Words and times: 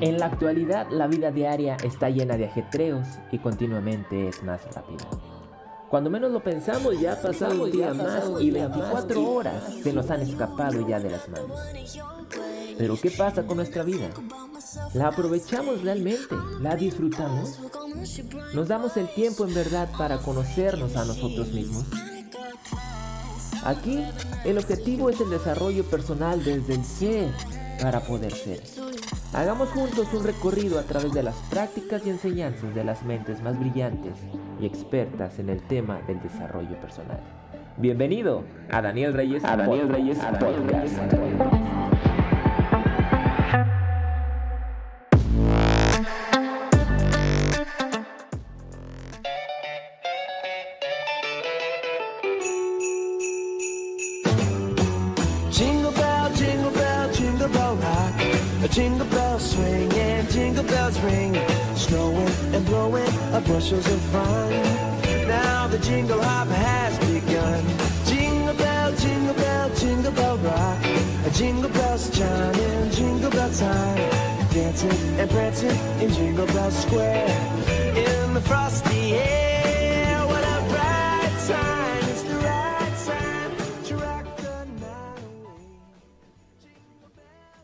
En 0.00 0.18
la 0.18 0.26
actualidad 0.26 0.88
la 0.90 1.06
vida 1.06 1.30
diaria 1.30 1.76
está 1.84 2.08
llena 2.08 2.36
de 2.36 2.46
ajetreos 2.46 3.06
y 3.30 3.38
continuamente 3.38 4.28
es 4.28 4.42
más 4.42 4.62
rápida. 4.74 5.04
Cuando 5.90 6.08
menos 6.08 6.30
lo 6.30 6.42
pensamos 6.42 6.98
ya 6.98 7.12
ha 7.12 7.20
pasado 7.20 7.64
un 7.64 7.70
día 7.70 7.92
más 7.92 8.30
y 8.40 8.50
24 8.50 9.30
horas 9.30 9.62
se 9.82 9.92
nos 9.92 10.08
han 10.10 10.22
escapado 10.22 10.86
ya 10.88 11.00
de 11.00 11.10
las 11.10 11.28
manos. 11.28 11.60
Pero 12.78 12.98
¿qué 12.98 13.10
pasa 13.10 13.44
con 13.44 13.58
nuestra 13.58 13.82
vida? 13.82 14.08
¿La 14.94 15.08
aprovechamos 15.08 15.82
realmente? 15.82 16.34
¿La 16.60 16.76
disfrutamos? 16.76 17.60
¿Nos 18.54 18.68
damos 18.68 18.96
el 18.96 19.08
tiempo 19.08 19.44
en 19.44 19.52
verdad 19.52 19.90
para 19.98 20.18
conocernos 20.18 20.96
a 20.96 21.04
nosotros 21.04 21.48
mismos? 21.48 21.84
Aquí 23.64 24.02
el 24.46 24.56
objetivo 24.56 25.10
es 25.10 25.20
el 25.20 25.28
desarrollo 25.28 25.84
personal 25.84 26.42
desde 26.42 26.74
el 26.74 26.84
ser 26.84 27.30
para 27.82 28.00
poder 28.00 28.32
ser. 28.32 28.62
Hagamos 29.32 29.68
juntos 29.68 30.12
un 30.12 30.24
recorrido 30.24 30.80
a 30.80 30.82
través 30.82 31.12
de 31.12 31.22
las 31.22 31.36
prácticas 31.50 32.04
y 32.04 32.10
enseñanzas 32.10 32.74
de 32.74 32.82
las 32.82 33.04
mentes 33.04 33.40
más 33.42 33.56
brillantes 33.60 34.14
y 34.60 34.66
expertas 34.66 35.38
en 35.38 35.50
el 35.50 35.62
tema 35.62 36.00
del 36.08 36.20
desarrollo 36.20 36.76
personal. 36.80 37.20
Bienvenido 37.76 38.42
a 38.72 38.82
Daniel 38.82 39.14
Reyes 39.14 39.44
a 39.44 39.56
Daniel 39.56 39.88
Reyes 39.88 40.18
a 40.18 40.32
Daniel 40.32 40.68
Reyes. 40.68 42.09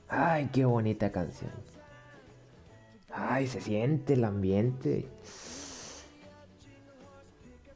Ay, 0.09 0.51
qué 0.53 0.65
bonita 0.67 1.11
canción. 1.11 1.51
Ay, 3.11 3.47
se 3.47 3.63
siente 3.63 4.13
el 4.13 4.25
ambiente. 4.25 5.09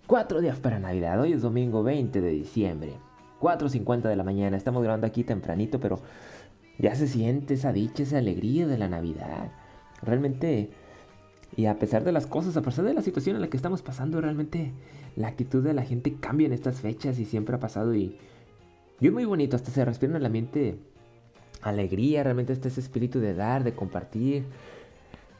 Cuatro 0.07 0.41
días 0.41 0.59
para 0.59 0.79
Navidad. 0.79 1.19
Hoy 1.21 1.33
es 1.33 1.41
domingo 1.41 1.83
20 1.83 2.21
de 2.21 2.31
diciembre. 2.31 2.93
4.50 3.41 4.03
de 4.03 4.17
la 4.17 4.25
mañana. 4.25 4.57
Estamos 4.57 4.83
grabando 4.83 5.07
aquí 5.07 5.25
tempranito, 5.25 5.81
pero 5.81 6.01
ya 6.79 6.95
se 6.95 7.07
siente 7.07 7.55
esa 7.55 7.73
dicha, 7.73 8.03
esa 8.03 8.19
alegría 8.19 8.67
de 8.67 8.77
la 8.77 8.89
Navidad. 8.89 9.51
Realmente, 10.03 10.71
y 11.57 11.67
a 11.67 11.79
pesar 11.79 12.05
de 12.05 12.13
las 12.13 12.27
cosas, 12.27 12.57
a 12.57 12.63
pesar 12.63 12.85
de 12.85 12.95
la 12.95 13.03
situación 13.03 13.37
en 13.37 13.43
la 13.43 13.49
que 13.49 13.57
estamos 13.57 13.83
pasando, 13.83 14.21
realmente 14.21 14.73
la 15.17 15.29
actitud 15.29 15.63
de 15.63 15.75
la 15.75 15.83
gente 15.83 16.15
cambia 16.21 16.47
en 16.47 16.53
estas 16.53 16.81
fechas 16.81 17.19
y 17.19 17.25
siempre 17.25 17.57
ha 17.57 17.61
pasado. 17.61 17.95
Y, 17.95 18.17
y 19.01 19.07
es 19.07 19.13
muy 19.13 19.25
bonito, 19.25 19.57
hasta 19.57 19.71
se 19.71 19.85
respira 19.85 20.13
en 20.13 20.17
el 20.17 20.27
ambiente 20.27 20.79
alegría, 21.63 22.23
realmente 22.23 22.53
está 22.53 22.69
ese 22.69 22.81
espíritu 22.81 23.19
de 23.21 23.35
dar, 23.35 23.65
de 23.65 23.73
compartir, 23.75 24.45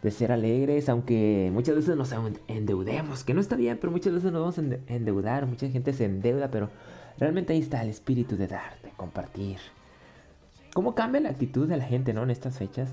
de 0.03 0.11
ser 0.11 0.33
alegres, 0.33 0.89
aunque 0.89 1.51
muchas 1.53 1.77
veces 1.77 1.97
nos 1.97 2.13
endeudemos, 2.49 3.23
que 3.23 3.35
no 3.35 3.41
está 3.41 3.57
bien, 3.57 3.79
pero 3.81 3.91
muchas 3.93 4.13
veces 4.13 4.33
nos 4.33 4.41
vamos 4.41 4.59
a 4.59 4.63
ende- 4.63 4.81
endeudar, 4.89 5.47
mucha 5.47 5.69
gente 5.69 5.93
se 5.93 6.07
endeuda, 6.07 6.51
pero 6.51 6.71
realmente 7.19 7.53
ahí 7.53 7.61
está 7.61 7.83
el 7.83 7.91
espíritu 7.91 8.37
de 8.37 8.47
dar, 8.49 8.81
de 8.83 8.91
compartir. 8.97 9.59
¿Cómo 10.75 10.95
cambia 10.95 11.21
la 11.21 11.31
actitud 11.31 11.69
de 11.69 11.77
la 11.77 11.85
gente, 11.85 12.13
no? 12.15 12.23
En 12.23 12.31
estas 12.31 12.59
fechas, 12.59 12.91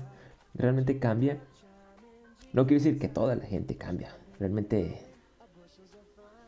realmente 0.54 0.98
cambia. 0.98 1.38
No 2.52 2.66
quiero 2.66 2.82
decir 2.82 2.98
que 2.98 3.08
toda 3.08 3.36
la 3.36 3.44
gente 3.44 3.76
cambia, 3.76 4.10
realmente... 4.38 5.02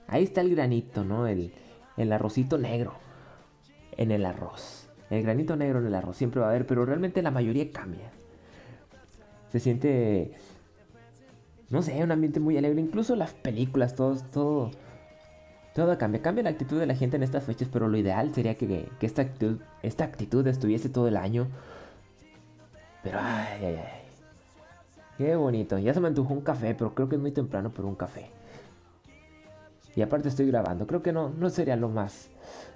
Ahí 0.06 0.24
está 0.24 0.40
el 0.40 0.50
granito, 0.50 1.04
¿no? 1.04 1.28
El, 1.28 1.52
el 1.96 2.12
arrocito 2.12 2.58
negro 2.58 2.94
en 3.96 4.10
el 4.10 4.24
arroz. 4.24 4.88
El 5.10 5.22
granito 5.22 5.56
negro 5.56 5.80
en 5.80 5.86
el 5.86 5.94
arroz 5.94 6.16
siempre 6.16 6.40
va 6.40 6.46
a 6.46 6.50
haber, 6.50 6.66
pero 6.66 6.84
realmente 6.84 7.22
la 7.22 7.30
mayoría 7.30 7.70
cambia. 7.70 8.10
Se 9.50 9.60
siente, 9.60 10.32
no 11.68 11.82
sé, 11.82 12.02
un 12.02 12.12
ambiente 12.12 12.40
muy 12.40 12.56
alegre. 12.56 12.80
Incluso 12.80 13.14
las 13.16 13.32
películas, 13.34 13.94
todo, 13.94 14.16
todo, 14.32 14.70
todo 15.74 15.98
cambia. 15.98 16.22
Cambia 16.22 16.44
la 16.44 16.50
actitud 16.50 16.78
de 16.78 16.86
la 16.86 16.94
gente 16.94 17.16
en 17.16 17.22
estas 17.22 17.44
fechas, 17.44 17.68
pero 17.72 17.88
lo 17.88 17.96
ideal 17.96 18.34
sería 18.34 18.56
que, 18.56 18.88
que 18.98 19.06
esta, 19.06 19.22
actitud, 19.22 19.60
esta 19.82 20.04
actitud 20.04 20.46
estuviese 20.46 20.88
todo 20.88 21.08
el 21.08 21.16
año. 21.16 21.48
Pero, 23.02 23.18
ay, 23.20 23.64
ay, 23.64 23.76
ay. 23.76 23.99
Qué 25.20 25.36
bonito. 25.36 25.78
Ya 25.78 25.92
se 25.92 26.00
me 26.00 26.08
antojó 26.08 26.32
un 26.32 26.40
café, 26.40 26.74
pero 26.74 26.94
creo 26.94 27.10
que 27.10 27.16
es 27.16 27.20
muy 27.20 27.30
temprano 27.30 27.68
por 27.68 27.84
un 27.84 27.94
café. 27.94 28.30
Y 29.94 30.00
aparte 30.00 30.30
estoy 30.30 30.46
grabando. 30.46 30.86
Creo 30.86 31.02
que 31.02 31.12
no, 31.12 31.28
no 31.28 31.50
sería 31.50 31.76
lo 31.76 31.90
más, 31.90 32.30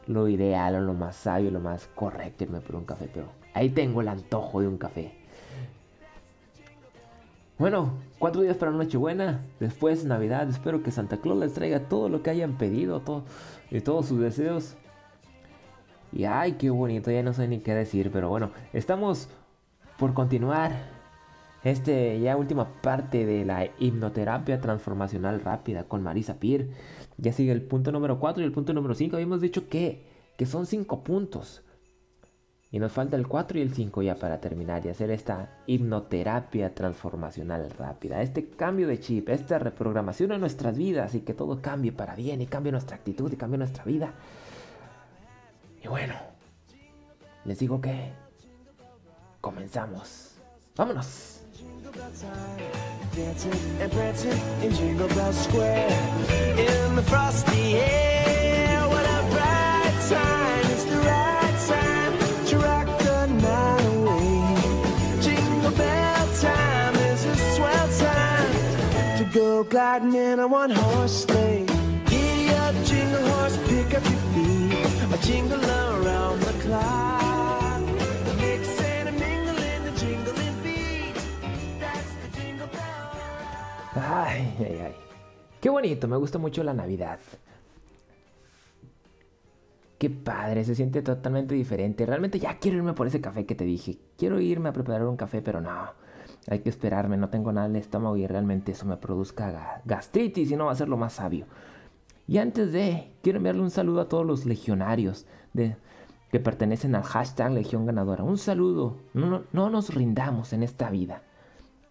lo 0.06 0.28
ideal 0.28 0.74
o 0.74 0.80
lo 0.82 0.92
más 0.92 1.16
sabio, 1.16 1.50
lo 1.50 1.60
más 1.60 1.88
correcto 1.94 2.44
irme 2.44 2.60
por 2.60 2.76
un 2.76 2.84
café. 2.84 3.08
Pero 3.10 3.28
ahí 3.54 3.70
tengo 3.70 4.02
el 4.02 4.08
antojo 4.08 4.60
de 4.60 4.68
un 4.68 4.76
café. 4.76 5.14
Bueno, 7.56 7.94
cuatro 8.18 8.42
días 8.42 8.58
para 8.58 8.72
Nochebuena. 8.72 9.40
Después 9.58 10.04
Navidad. 10.04 10.46
Espero 10.50 10.82
que 10.82 10.90
Santa 10.90 11.16
Claus 11.16 11.38
les 11.38 11.54
traiga 11.54 11.88
todo 11.88 12.10
lo 12.10 12.22
que 12.22 12.28
hayan 12.28 12.58
pedido. 12.58 13.02
Y 13.70 13.80
todos 13.80 14.04
sus 14.04 14.20
deseos. 14.20 14.76
Y 16.12 16.24
ay, 16.24 16.52
qué 16.58 16.68
bonito. 16.68 17.10
Ya 17.10 17.22
no 17.22 17.32
sé 17.32 17.48
ni 17.48 17.60
qué 17.60 17.72
decir. 17.72 18.10
Pero 18.12 18.28
bueno, 18.28 18.50
estamos 18.74 19.30
por 19.96 20.12
continuar. 20.12 20.93
Este 21.64 22.20
ya 22.20 22.36
última 22.36 22.82
parte 22.82 23.24
de 23.24 23.44
la 23.46 23.66
hipnoterapia 23.78 24.60
transformacional 24.60 25.40
rápida 25.40 25.84
con 25.84 26.02
Marisa 26.02 26.34
Peer. 26.38 26.68
Ya 27.16 27.32
sigue 27.32 27.52
el 27.52 27.62
punto 27.62 27.90
número 27.90 28.20
4 28.20 28.42
y 28.42 28.46
el 28.46 28.52
punto 28.52 28.74
número 28.74 28.94
5. 28.94 29.16
Habíamos 29.16 29.40
dicho 29.40 29.66
que, 29.68 30.04
que 30.36 30.44
son 30.44 30.66
5 30.66 31.02
puntos. 31.02 31.62
Y 32.70 32.80
nos 32.80 32.92
falta 32.92 33.16
el 33.16 33.26
4 33.26 33.58
y 33.58 33.62
el 33.62 33.72
5 33.72 34.02
ya 34.02 34.16
para 34.16 34.40
terminar 34.40 34.84
y 34.84 34.90
hacer 34.90 35.10
esta 35.10 35.60
hipnoterapia 35.66 36.74
transformacional 36.74 37.70
rápida. 37.70 38.20
Este 38.20 38.48
cambio 38.48 38.86
de 38.86 39.00
chip, 39.00 39.30
esta 39.30 39.58
reprogramación 39.58 40.32
en 40.32 40.40
nuestras 40.40 40.76
vidas 40.76 41.14
y 41.14 41.20
que 41.20 41.32
todo 41.32 41.62
cambie 41.62 41.92
para 41.92 42.14
bien 42.14 42.42
y 42.42 42.46
cambie 42.46 42.72
nuestra 42.72 42.96
actitud 42.96 43.32
y 43.32 43.36
cambie 43.36 43.58
nuestra 43.58 43.84
vida. 43.84 44.12
Y 45.82 45.88
bueno, 45.88 46.14
les 47.44 47.58
digo 47.58 47.80
que 47.80 48.10
comenzamos. 49.40 50.34
¡Vámonos! 50.76 51.43
Jingle 51.56 51.92
bell 51.92 52.10
time, 52.20 52.58
dancing 53.14 53.52
and 53.80 53.92
prancing 53.92 54.40
in 54.60 54.74
Jingle 54.74 55.06
Bell 55.08 55.32
Square. 55.32 55.88
In 56.58 56.96
the 56.96 57.02
frosty 57.02 57.76
air, 57.76 58.80
what 58.88 59.04
a 59.04 59.22
bright 59.30 59.96
time! 60.08 60.70
It's 60.72 60.84
the 60.84 60.96
right 60.96 61.56
time 61.68 62.46
to 62.46 62.58
rock 62.58 62.98
the 62.98 63.26
night 63.26 63.86
away. 63.94 65.20
Jingle 65.22 65.70
bell 65.70 66.26
time 66.40 66.94
is 66.96 67.24
a 67.24 67.36
swell 67.54 67.88
time 67.98 69.18
to 69.18 69.24
go 69.32 69.62
gliding 69.62 70.14
in 70.14 70.40
a 70.40 70.48
one-horse 70.48 71.24
sleigh. 71.24 71.66
Giddy 72.06 72.48
up, 72.50 72.74
jingle 72.84 73.28
horse, 73.28 73.56
pick 73.68 73.94
up 73.94 74.02
your 74.02 74.22
feet, 74.34 75.12
a 75.12 75.18
jingle 75.24 75.64
around 75.64 76.40
the 76.40 76.52
clock. 76.64 77.33
Ay, 84.06 84.54
ay, 84.58 84.78
ay. 84.84 84.94
Qué 85.60 85.70
bonito, 85.70 86.06
me 86.08 86.16
gusta 86.16 86.38
mucho 86.38 86.62
la 86.62 86.74
Navidad. 86.74 87.18
Qué 89.98 90.10
padre, 90.10 90.64
se 90.64 90.74
siente 90.74 91.00
totalmente 91.02 91.54
diferente. 91.54 92.04
Realmente 92.04 92.38
ya 92.38 92.58
quiero 92.58 92.76
irme 92.78 92.92
por 92.92 93.06
ese 93.06 93.20
café 93.20 93.46
que 93.46 93.54
te 93.54 93.64
dije. 93.64 93.98
Quiero 94.18 94.40
irme 94.40 94.68
a 94.68 94.72
preparar 94.72 95.06
un 95.06 95.16
café, 95.16 95.40
pero 95.40 95.60
no. 95.60 95.92
Hay 96.48 96.58
que 96.58 96.68
esperarme, 96.68 97.16
no 97.16 97.30
tengo 97.30 97.52
nada 97.52 97.66
en 97.66 97.76
el 97.76 97.80
estómago 97.80 98.16
y 98.16 98.26
realmente 98.26 98.72
eso 98.72 98.84
me 98.84 98.98
produzca 98.98 99.50
ga- 99.50 99.80
gastritis 99.86 100.50
y 100.50 100.56
no 100.56 100.66
va 100.66 100.72
a 100.72 100.76
ser 100.76 100.88
lo 100.88 100.98
más 100.98 101.14
sabio. 101.14 101.46
Y 102.26 102.36
antes 102.38 102.72
de, 102.72 103.12
quiero 103.22 103.38
enviarle 103.38 103.62
un 103.62 103.70
saludo 103.70 104.02
a 104.02 104.08
todos 104.08 104.26
los 104.26 104.44
legionarios 104.44 105.26
de, 105.54 105.76
que 106.30 106.40
pertenecen 106.40 106.94
al 106.94 107.02
hashtag 107.04 107.52
Legión 107.52 107.86
Ganadora. 107.86 108.24
Un 108.24 108.36
saludo. 108.36 108.98
No, 109.14 109.26
no, 109.26 109.42
no 109.52 109.70
nos 109.70 109.94
rindamos 109.94 110.52
en 110.52 110.62
esta 110.62 110.90
vida. 110.90 111.22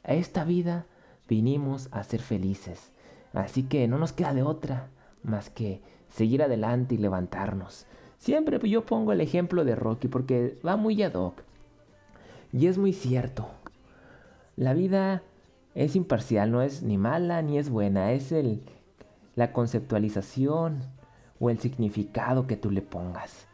A 0.03 0.13
esta 0.13 0.43
vida 0.43 0.85
vinimos 1.27 1.89
a 1.91 2.03
ser 2.03 2.21
felices. 2.21 2.91
Así 3.33 3.63
que 3.63 3.87
no 3.87 3.97
nos 3.97 4.13
queda 4.13 4.33
de 4.33 4.43
otra 4.43 4.89
más 5.23 5.49
que 5.49 5.81
seguir 6.09 6.43
adelante 6.43 6.95
y 6.95 6.97
levantarnos. 6.97 7.87
Siempre 8.17 8.59
yo 8.69 8.85
pongo 8.85 9.11
el 9.11 9.21
ejemplo 9.21 9.65
de 9.65 9.75
Rocky 9.75 10.07
porque 10.07 10.59
va 10.65 10.77
muy 10.77 11.01
ad 11.03 11.13
hoc. 11.15 11.41
Y 12.51 12.67
es 12.67 12.77
muy 12.77 12.93
cierto. 12.93 13.47
la 14.55 14.73
vida 14.73 15.23
es 15.75 15.95
imparcial, 15.95 16.51
no 16.51 16.61
es 16.61 16.83
ni 16.83 16.97
mala 16.99 17.41
ni 17.41 17.57
es 17.57 17.69
buena, 17.69 18.11
es 18.11 18.31
el, 18.31 18.61
la 19.35 19.51
conceptualización 19.51 20.83
o 21.39 21.49
el 21.49 21.59
significado 21.59 22.45
que 22.45 22.55
tú 22.55 22.69
le 22.69 22.83
pongas. 22.83 23.47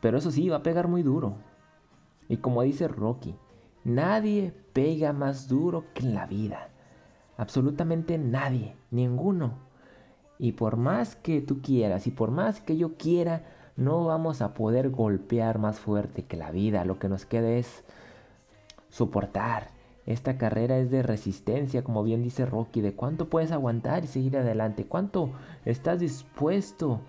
Pero 0.00 0.18
eso 0.18 0.30
sí, 0.30 0.48
va 0.48 0.58
a 0.58 0.62
pegar 0.62 0.88
muy 0.88 1.02
duro. 1.02 1.36
Y 2.28 2.36
como 2.36 2.62
dice 2.62 2.88
Rocky, 2.88 3.34
nadie 3.84 4.52
pega 4.72 5.12
más 5.12 5.48
duro 5.48 5.84
que 5.94 6.02
en 6.02 6.14
la 6.14 6.26
vida. 6.26 6.68
Absolutamente 7.36 8.18
nadie, 8.18 8.76
ninguno. 8.90 9.54
Y 10.38 10.52
por 10.52 10.76
más 10.76 11.16
que 11.16 11.40
tú 11.40 11.60
quieras 11.62 12.06
y 12.06 12.10
por 12.10 12.30
más 12.30 12.60
que 12.60 12.76
yo 12.76 12.96
quiera, 12.96 13.44
no 13.76 14.04
vamos 14.04 14.42
a 14.42 14.54
poder 14.54 14.90
golpear 14.90 15.58
más 15.58 15.78
fuerte 15.78 16.24
que 16.24 16.36
la 16.36 16.50
vida. 16.50 16.84
Lo 16.84 16.98
que 16.98 17.08
nos 17.08 17.26
queda 17.26 17.50
es 17.50 17.84
soportar. 18.88 19.68
Esta 20.06 20.38
carrera 20.38 20.78
es 20.78 20.90
de 20.90 21.02
resistencia, 21.02 21.82
como 21.82 22.04
bien 22.04 22.22
dice 22.22 22.46
Rocky, 22.46 22.80
de 22.80 22.94
cuánto 22.94 23.28
puedes 23.28 23.50
aguantar 23.50 24.04
y 24.04 24.06
seguir 24.06 24.36
adelante, 24.36 24.86
cuánto 24.86 25.32
estás 25.64 25.98
dispuesto, 25.98 27.00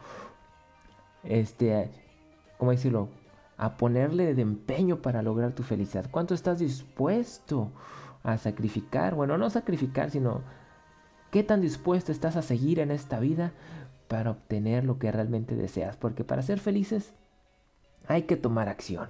este, 1.23 1.91
¿cómo 2.57 2.71
decirlo? 2.71 3.09
A 3.55 3.77
ponerle 3.77 4.33
de 4.33 4.41
empeño 4.41 5.01
para 5.01 5.21
lograr 5.21 5.53
tu 5.53 5.63
felicidad. 5.63 6.07
¿Cuánto 6.09 6.33
estás 6.33 6.59
dispuesto 6.59 7.71
a 8.27 8.37
sacrificar? 8.37 9.15
Bueno, 9.15 9.37
no 9.37 9.49
sacrificar, 9.49 10.11
sino 10.11 10.41
qué 11.31 11.43
tan 11.43 11.61
dispuesto 11.61 12.11
estás 12.11 12.35
a 12.35 12.41
seguir 12.41 12.79
en 12.79 12.91
esta 12.91 13.19
vida 13.19 13.53
para 14.07 14.31
obtener 14.31 14.83
lo 14.83 14.99
que 14.99 15.11
realmente 15.11 15.55
deseas. 15.55 15.95
Porque 15.95 16.23
para 16.23 16.41
ser 16.41 16.59
felices 16.59 17.13
hay 18.07 18.23
que 18.23 18.35
tomar 18.35 18.67
acción. 18.67 19.09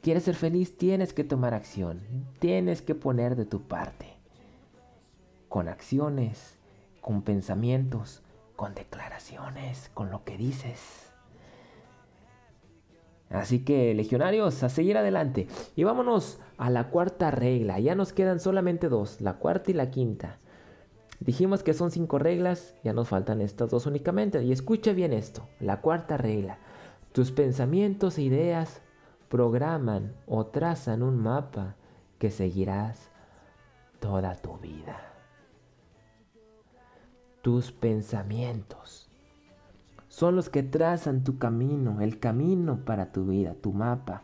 ¿Quieres 0.00 0.22
ser 0.22 0.36
feliz? 0.36 0.76
Tienes 0.78 1.12
que 1.12 1.24
tomar 1.24 1.54
acción. 1.54 2.00
Tienes 2.38 2.82
que 2.82 2.94
poner 2.94 3.34
de 3.34 3.46
tu 3.46 3.62
parte. 3.62 4.14
Con 5.48 5.68
acciones, 5.68 6.56
con 7.00 7.22
pensamientos, 7.22 8.22
con 8.54 8.74
declaraciones, 8.74 9.90
con 9.92 10.10
lo 10.10 10.22
que 10.22 10.36
dices. 10.36 11.05
Así 13.30 13.64
que, 13.64 13.94
legionarios, 13.94 14.62
a 14.62 14.68
seguir 14.68 14.96
adelante. 14.96 15.48
Y 15.74 15.84
vámonos 15.84 16.38
a 16.58 16.70
la 16.70 16.90
cuarta 16.90 17.30
regla. 17.30 17.80
Ya 17.80 17.94
nos 17.94 18.12
quedan 18.12 18.40
solamente 18.40 18.88
dos, 18.88 19.20
la 19.20 19.34
cuarta 19.34 19.70
y 19.70 19.74
la 19.74 19.90
quinta. 19.90 20.38
Dijimos 21.20 21.62
que 21.62 21.74
son 21.74 21.90
cinco 21.90 22.18
reglas, 22.18 22.74
ya 22.84 22.92
nos 22.92 23.08
faltan 23.08 23.40
estas 23.40 23.70
dos 23.70 23.86
únicamente. 23.86 24.42
Y 24.42 24.52
escucha 24.52 24.92
bien 24.92 25.12
esto, 25.12 25.48
la 25.60 25.80
cuarta 25.80 26.16
regla. 26.16 26.58
Tus 27.12 27.32
pensamientos 27.32 28.18
e 28.18 28.22
ideas 28.22 28.82
programan 29.28 30.14
o 30.26 30.46
trazan 30.46 31.02
un 31.02 31.16
mapa 31.16 31.74
que 32.18 32.30
seguirás 32.30 33.10
toda 33.98 34.34
tu 34.36 34.58
vida. 34.58 35.00
Tus 37.42 37.72
pensamientos 37.72 39.05
son 40.16 40.34
los 40.34 40.48
que 40.48 40.62
trazan 40.62 41.24
tu 41.24 41.36
camino, 41.36 42.00
el 42.00 42.18
camino 42.18 42.78
para 42.86 43.12
tu 43.12 43.26
vida, 43.26 43.52
tu 43.52 43.74
mapa. 43.74 44.22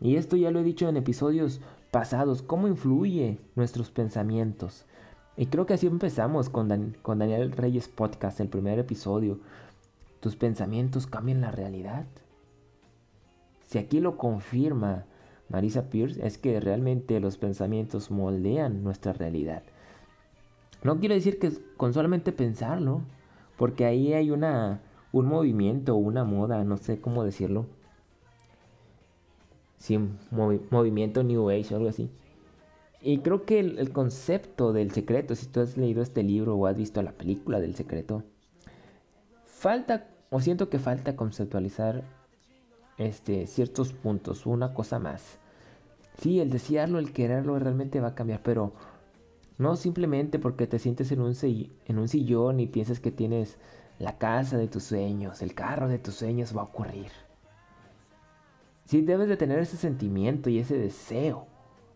Y 0.00 0.16
esto 0.16 0.34
ya 0.34 0.50
lo 0.50 0.60
he 0.60 0.64
dicho 0.64 0.88
en 0.88 0.96
episodios 0.96 1.60
pasados, 1.90 2.40
cómo 2.40 2.68
influye 2.68 3.38
nuestros 3.54 3.90
pensamientos. 3.90 4.86
Y 5.36 5.44
creo 5.44 5.66
que 5.66 5.74
así 5.74 5.86
empezamos 5.86 6.48
con, 6.48 6.96
con 7.02 7.18
Daniel 7.18 7.52
Reyes 7.52 7.86
Podcast, 7.86 8.40
el 8.40 8.48
primer 8.48 8.78
episodio. 8.78 9.38
Tus 10.20 10.36
pensamientos 10.36 11.06
cambian 11.06 11.42
la 11.42 11.50
realidad. 11.50 12.06
Si 13.66 13.76
aquí 13.76 14.00
lo 14.00 14.16
confirma 14.16 15.04
Marisa 15.50 15.90
Pierce, 15.90 16.26
es 16.26 16.38
que 16.38 16.58
realmente 16.60 17.20
los 17.20 17.36
pensamientos 17.36 18.10
moldean 18.10 18.82
nuestra 18.82 19.12
realidad. 19.12 19.64
No 20.82 20.98
quiero 20.98 21.14
decir 21.14 21.38
que 21.38 21.52
con 21.76 21.92
solamente 21.92 22.32
pensarlo, 22.32 23.02
porque 23.58 23.84
ahí 23.84 24.14
hay 24.14 24.30
una, 24.30 24.80
un 25.18 25.26
movimiento, 25.26 25.96
una 25.96 26.24
moda, 26.24 26.62
no 26.64 26.76
sé 26.76 27.00
cómo 27.00 27.24
decirlo. 27.24 27.66
Sí, 29.78 29.98
movimiento 30.30 31.22
New 31.22 31.48
Age 31.48 31.72
o 31.72 31.76
algo 31.78 31.88
así. 31.88 32.10
Y 33.00 33.18
creo 33.18 33.44
que 33.44 33.60
el, 33.60 33.92
concepto 33.92 34.72
del 34.72 34.90
secreto, 34.90 35.34
si 35.34 35.46
tú 35.46 35.60
has 35.60 35.76
leído 35.76 36.02
este 36.02 36.22
libro 36.22 36.56
o 36.56 36.66
has 36.66 36.76
visto 36.76 37.00
la 37.02 37.12
película 37.12 37.60
del 37.60 37.74
secreto, 37.74 38.24
falta, 39.44 40.08
o 40.30 40.40
siento 40.40 40.68
que 40.68 40.78
falta 40.78 41.16
conceptualizar 41.16 42.02
este, 42.98 43.46
ciertos 43.46 43.92
puntos, 43.92 44.44
una 44.44 44.74
cosa 44.74 44.98
más. 44.98 45.38
Sí, 46.18 46.40
el 46.40 46.50
desearlo, 46.50 46.98
el 46.98 47.12
quererlo 47.12 47.58
realmente 47.58 48.00
va 48.00 48.08
a 48.08 48.14
cambiar, 48.14 48.42
pero 48.42 48.72
no 49.56 49.76
simplemente 49.76 50.38
porque 50.38 50.66
te 50.66 50.78
sientes 50.78 51.10
en 51.12 51.20
un, 51.20 51.34
en 51.42 51.98
un 51.98 52.08
sillón 52.08 52.60
y 52.60 52.66
piensas 52.66 53.00
que 53.00 53.12
tienes 53.12 53.58
la 53.98 54.18
casa 54.18 54.58
de 54.58 54.68
tus 54.68 54.84
sueños, 54.84 55.42
el 55.42 55.54
carro 55.54 55.88
de 55.88 55.98
tus 55.98 56.14
sueños 56.14 56.56
va 56.56 56.62
a 56.62 56.64
ocurrir. 56.64 57.10
Sí, 58.84 59.00
debes 59.00 59.28
de 59.28 59.36
tener 59.36 59.58
ese 59.58 59.76
sentimiento 59.76 60.50
y 60.50 60.58
ese 60.58 60.78
deseo, 60.78 61.46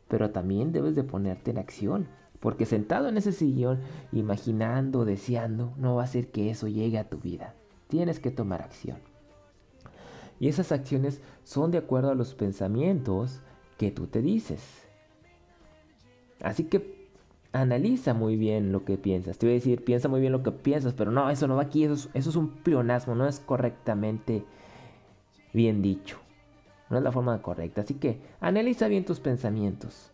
pero 0.08 0.30
también 0.30 0.72
debes 0.72 0.96
de 0.96 1.04
ponerte 1.04 1.50
en 1.50 1.58
acción, 1.58 2.08
porque 2.40 2.66
sentado 2.66 3.08
en 3.08 3.16
ese 3.16 3.32
sillón, 3.32 3.80
imaginando, 4.12 5.04
deseando, 5.04 5.72
no 5.76 5.94
va 5.96 6.04
a 6.04 6.08
ser 6.08 6.30
que 6.30 6.50
eso 6.50 6.66
llegue 6.66 6.98
a 6.98 7.08
tu 7.08 7.18
vida. 7.18 7.54
Tienes 7.86 8.18
que 8.18 8.30
tomar 8.30 8.62
acción. 8.62 8.98
Y 10.40 10.48
esas 10.48 10.72
acciones 10.72 11.20
son 11.44 11.70
de 11.70 11.78
acuerdo 11.78 12.10
a 12.10 12.14
los 12.14 12.34
pensamientos 12.34 13.40
que 13.76 13.90
tú 13.90 14.06
te 14.06 14.22
dices. 14.22 14.88
Así 16.42 16.64
que 16.64 16.99
analiza 17.52 18.14
muy 18.14 18.36
bien 18.36 18.72
lo 18.72 18.84
que 18.84 18.96
piensas. 18.96 19.38
Te 19.38 19.46
voy 19.46 19.54
a 19.54 19.58
decir, 19.58 19.84
piensa 19.84 20.08
muy 20.08 20.20
bien 20.20 20.32
lo 20.32 20.42
que 20.42 20.52
piensas, 20.52 20.94
pero 20.94 21.10
no, 21.10 21.30
eso 21.30 21.46
no 21.48 21.56
va 21.56 21.62
aquí, 21.62 21.84
eso 21.84 22.08
es, 22.14 22.36
un 22.36 22.48
pleonasmo, 22.48 23.14
no 23.14 23.26
es 23.26 23.40
correctamente 23.40 24.44
bien 25.52 25.82
dicho. 25.82 26.18
No 26.88 26.98
es 26.98 27.04
la 27.04 27.12
forma 27.12 27.40
correcta. 27.42 27.82
Así 27.82 27.94
que 27.94 28.20
analiza 28.40 28.88
bien 28.88 29.04
tus 29.04 29.20
pensamientos. 29.20 30.10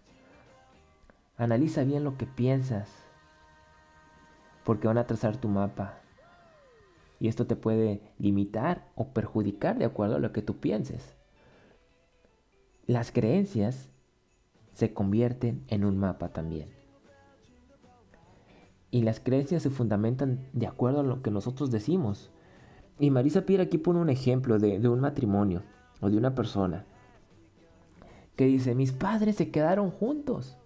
Analiza 1.36 1.84
bien 1.84 2.04
lo 2.04 2.16
que 2.16 2.26
piensas. 2.26 2.90
Porque 4.64 4.86
van 4.86 4.98
a 4.98 5.06
trazar 5.06 5.36
tu 5.36 5.48
mapa. 5.48 6.00
Y 7.18 7.28
esto 7.28 7.46
te 7.46 7.56
puede 7.56 8.02
limitar 8.18 8.88
o 8.94 9.08
perjudicar 9.08 9.78
de 9.78 9.86
acuerdo 9.86 10.16
a 10.16 10.20
lo 10.20 10.32
que 10.32 10.42
tú 10.42 10.58
pienses. 10.58 11.16
Las 12.86 13.10
creencias 13.10 13.88
se 14.74 14.92
convierten 14.92 15.64
en 15.68 15.84
un 15.84 15.98
mapa 15.98 16.28
también. 16.28 16.75
Y 18.90 19.02
las 19.02 19.20
creencias 19.20 19.62
se 19.62 19.70
fundamentan 19.70 20.46
de 20.52 20.66
acuerdo 20.66 21.00
a 21.00 21.04
lo 21.04 21.22
que 21.22 21.30
nosotros 21.30 21.70
decimos. 21.70 22.30
Y 22.98 23.10
Marisa 23.10 23.42
Pierre 23.42 23.64
aquí 23.64 23.78
pone 23.78 24.00
un 24.00 24.08
ejemplo 24.08 24.58
de, 24.58 24.88
un 24.88 25.00
matrimonio 25.00 25.62
o 26.00 26.08
de 26.08 26.16
una 26.16 26.34
persona 26.34 26.86
que 28.36 28.46
dice, 28.46 28.74
mis 28.74 28.92
padres 28.92 29.36
se 29.36 29.50
quedaron 29.50 29.90
juntos, 29.90 30.58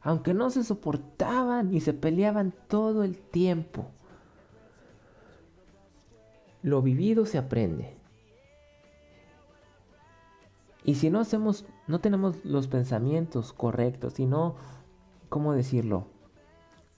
aunque 0.00 0.32
no 0.32 0.50
se 0.50 0.62
soportaban 0.62 1.74
y 1.74 1.80
se 1.80 1.92
peleaban 1.92 2.54
todo 2.68 3.02
el 3.02 3.18
tiempo. 3.18 3.86
Lo 6.62 6.82
vivido 6.82 7.26
se 7.26 7.38
aprende. 7.38 7.96
Y 10.84 10.94
si 10.94 11.10
no 11.10 11.18
hacemos, 11.18 11.64
no 11.88 12.00
tenemos 12.00 12.44
los 12.44 12.68
pensamientos 12.68 13.52
correctos, 13.52 14.14
si 14.14 14.26
no, 14.26 14.54
¿cómo 15.28 15.52
decirlo? 15.52 16.06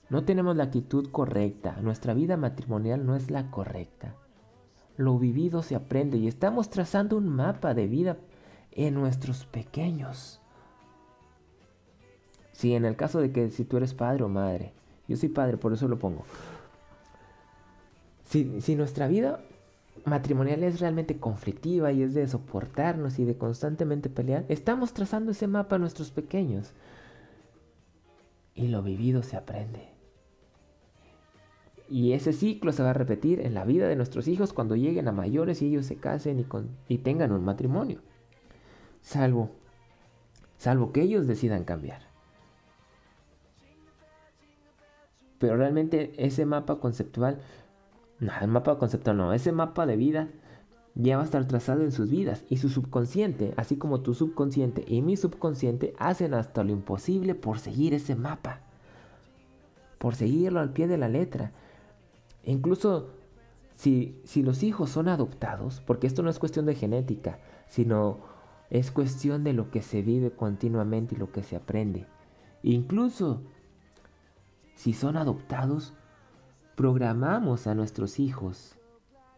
No 0.09 0.23
tenemos 0.23 0.55
la 0.55 0.63
actitud 0.63 1.11
correcta, 1.11 1.77
nuestra 1.81 2.15
vida 2.15 2.35
matrimonial 2.35 3.05
no 3.05 3.15
es 3.15 3.29
la 3.29 3.51
correcta. 3.51 4.15
Lo 4.97 5.19
vivido 5.19 5.61
se 5.61 5.75
aprende 5.75 6.17
y 6.17 6.27
estamos 6.27 6.69
trazando 6.69 7.15
un 7.15 7.29
mapa 7.29 7.73
de 7.75 7.87
vida 7.87 8.17
en 8.71 8.95
nuestros 8.95 9.45
pequeños. 9.45 10.41
Si 12.53 12.73
en 12.73 12.85
el 12.85 12.95
caso 12.95 13.19
de 13.19 13.31
que 13.31 13.51
si 13.51 13.65
tú 13.65 13.77
eres 13.77 13.93
padre 13.93 14.23
o 14.23 14.29
madre, 14.29 14.73
yo 15.07 15.15
soy 15.15 15.29
padre, 15.29 15.57
por 15.57 15.73
eso 15.73 15.87
lo 15.87 15.99
pongo. 15.99 16.23
Si, 18.25 18.61
si 18.61 18.75
nuestra 18.75 19.07
vida 19.07 19.39
matrimonial 20.05 20.63
es 20.63 20.79
realmente 20.79 21.17
conflictiva 21.17 21.91
y 21.91 22.01
es 22.01 22.15
de 22.15 22.27
soportarnos 22.27 23.19
y 23.19 23.25
de 23.25 23.37
constantemente 23.37 24.09
pelear, 24.09 24.45
estamos 24.49 24.93
trazando 24.93 25.31
ese 25.31 25.47
mapa 25.47 25.75
a 25.75 25.79
nuestros 25.79 26.09
pequeños. 26.09 26.73
Y 28.55 28.67
lo 28.67 28.81
vivido 28.81 29.23
se 29.23 29.37
aprende. 29.37 29.98
Y 31.89 32.13
ese 32.13 32.33
ciclo 32.33 32.71
se 32.71 32.83
va 32.83 32.91
a 32.91 32.93
repetir 32.93 33.39
en 33.41 33.53
la 33.53 33.65
vida 33.65 33.87
de 33.87 33.95
nuestros 33.95 34.27
hijos 34.27 34.53
cuando 34.53 34.75
lleguen 34.75 35.07
a 35.07 35.11
mayores 35.11 35.61
y 35.61 35.67
ellos 35.67 35.85
se 35.85 35.95
casen 35.95 36.39
y, 36.39 36.45
y 36.87 36.99
tengan 36.99 37.31
un 37.31 37.43
matrimonio. 37.43 37.99
Salvo, 39.01 39.51
salvo 40.57 40.91
que 40.91 41.01
ellos 41.01 41.25
decidan 41.25 41.63
cambiar. 41.63 42.01
Pero 45.39 45.55
realmente 45.55 46.13
ese 46.17 46.45
mapa 46.45 46.79
conceptual 46.79 47.39
no, 48.19 48.33
el 48.41 48.47
mapa 48.49 48.77
conceptual 48.77 49.17
no, 49.17 49.33
ese 49.33 49.51
mapa 49.51 49.85
de 49.85 49.95
vida 49.95 50.27
ya 50.95 51.15
va 51.15 51.21
a 51.21 51.25
estar 51.25 51.47
trazado 51.47 51.83
en 51.83 51.93
sus 51.93 52.09
vidas 52.09 52.43
y 52.49 52.57
su 52.57 52.67
subconsciente, 52.67 53.53
así 53.55 53.77
como 53.77 54.01
tu 54.01 54.13
subconsciente 54.13 54.83
y 54.87 55.01
mi 55.01 55.15
subconsciente, 55.15 55.93
hacen 55.97 56.33
hasta 56.33 56.63
lo 56.63 56.71
imposible 56.71 57.35
por 57.35 57.59
seguir 57.59 57.93
ese 57.93 58.15
mapa, 58.15 58.59
por 59.97 60.15
seguirlo 60.15 60.59
al 60.59 60.73
pie 60.73 60.87
de 60.87 60.97
la 60.97 61.07
letra. 61.07 61.53
Incluso 62.49 63.09
si, 63.75 64.19
si 64.23 64.41
los 64.41 64.63
hijos 64.63 64.89
son 64.89 65.07
adoptados, 65.07 65.81
porque 65.85 66.07
esto 66.07 66.23
no 66.23 66.29
es 66.29 66.39
cuestión 66.39 66.65
de 66.65 66.73
genética, 66.73 67.39
sino 67.67 68.17
es 68.71 68.91
cuestión 68.91 69.43
de 69.43 69.53
lo 69.53 69.69
que 69.69 69.83
se 69.83 70.01
vive 70.01 70.31
continuamente 70.31 71.15
y 71.15 71.17
lo 71.19 71.31
que 71.31 71.43
se 71.43 71.55
aprende. 71.55 72.07
Incluso 72.63 73.43
si 74.73 74.93
son 74.93 75.15
adoptados, 75.15 75.93
programamos 76.75 77.67
a 77.67 77.75
nuestros 77.75 78.19
hijos 78.19 78.75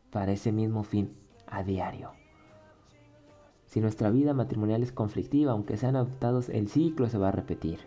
para 0.10 0.32
ese 0.32 0.53
mismo 0.53 0.84
fin 0.84 1.13
a 1.48 1.63
diario. 1.63 2.12
Si 3.65 3.82
nuestra 3.82 4.10
vida 4.10 4.34
matrimonial 4.34 4.84
es 4.84 4.94
conflictiva, 4.94 5.51
aunque 5.51 5.75
sean 5.75 5.98
adoptados, 5.98 6.48
el 6.48 6.70
ciclo 6.70 7.10
se 7.10 7.18
va 7.18 7.27
a 7.27 7.32
repetir. 7.32 7.80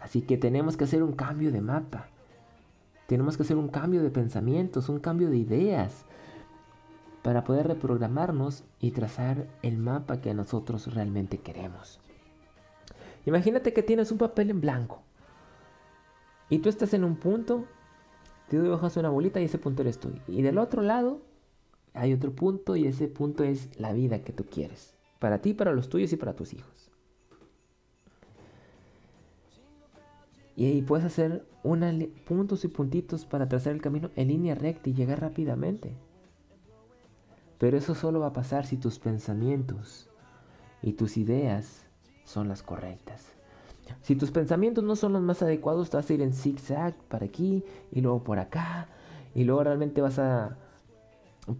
Así 0.00 0.22
que 0.22 0.36
tenemos 0.36 0.76
que 0.76 0.84
hacer 0.84 1.04
un 1.04 1.12
cambio 1.12 1.52
de 1.52 1.60
mapa. 1.60 2.08
Tenemos 3.06 3.36
que 3.36 3.44
hacer 3.44 3.56
un 3.56 3.68
cambio 3.68 4.02
de 4.02 4.10
pensamientos, 4.10 4.88
un 4.88 4.98
cambio 4.98 5.30
de 5.30 5.36
ideas, 5.36 6.04
para 7.22 7.44
poder 7.44 7.66
reprogramarnos 7.66 8.64
y 8.80 8.92
trazar 8.92 9.48
el 9.62 9.78
mapa 9.78 10.20
que 10.20 10.32
nosotros 10.32 10.94
realmente 10.94 11.38
queremos. 11.38 12.00
Imagínate 13.24 13.72
que 13.72 13.82
tienes 13.82 14.12
un 14.12 14.18
papel 14.18 14.50
en 14.50 14.60
blanco 14.60 15.02
y 16.48 16.60
tú 16.60 16.68
estás 16.68 16.94
en 16.94 17.02
un 17.02 17.16
punto, 17.16 17.64
te 18.48 18.60
dibujas 18.60 18.96
una 18.96 19.10
bolita 19.10 19.40
y 19.40 19.44
ese 19.44 19.58
punto 19.58 19.82
eres 19.82 19.98
tú. 19.98 20.12
Y 20.28 20.42
del 20.42 20.58
otro 20.58 20.82
lado 20.82 21.20
hay 21.94 22.12
otro 22.12 22.32
punto 22.32 22.76
y 22.76 22.86
ese 22.86 23.08
punto 23.08 23.42
es 23.42 23.76
la 23.80 23.92
vida 23.92 24.22
que 24.22 24.32
tú 24.32 24.44
quieres. 24.44 24.94
Para 25.18 25.40
ti, 25.40 25.54
para 25.54 25.72
los 25.72 25.88
tuyos 25.88 26.12
y 26.12 26.16
para 26.16 26.36
tus 26.36 26.52
hijos. 26.52 26.92
Y 30.54 30.66
ahí 30.66 30.82
puedes 30.82 31.04
hacer 31.04 31.44
una, 31.66 31.92
puntos 32.26 32.64
y 32.64 32.68
puntitos 32.68 33.24
para 33.24 33.48
trazar 33.48 33.72
el 33.74 33.82
camino 33.82 34.10
en 34.16 34.28
línea 34.28 34.54
recta 34.54 34.90
y 34.90 34.94
llegar 34.94 35.20
rápidamente. 35.20 35.94
Pero 37.58 37.76
eso 37.76 37.94
solo 37.94 38.20
va 38.20 38.28
a 38.28 38.32
pasar 38.32 38.66
si 38.66 38.76
tus 38.76 38.98
pensamientos 38.98 40.08
y 40.82 40.92
tus 40.92 41.16
ideas 41.16 41.86
son 42.24 42.48
las 42.48 42.62
correctas. 42.62 43.32
Si 44.02 44.16
tus 44.16 44.30
pensamientos 44.30 44.84
no 44.84 44.96
son 44.96 45.12
los 45.12 45.22
más 45.22 45.42
adecuados, 45.42 45.90
te 45.90 45.96
vas 45.96 46.10
a 46.10 46.14
ir 46.14 46.22
en 46.22 46.32
zigzag 46.32 46.94
para 47.08 47.26
aquí 47.26 47.64
y 47.92 48.00
luego 48.00 48.22
por 48.24 48.38
acá. 48.38 48.88
Y 49.34 49.44
luego 49.44 49.64
realmente 49.64 50.00
vas 50.00 50.18
a, 50.18 50.56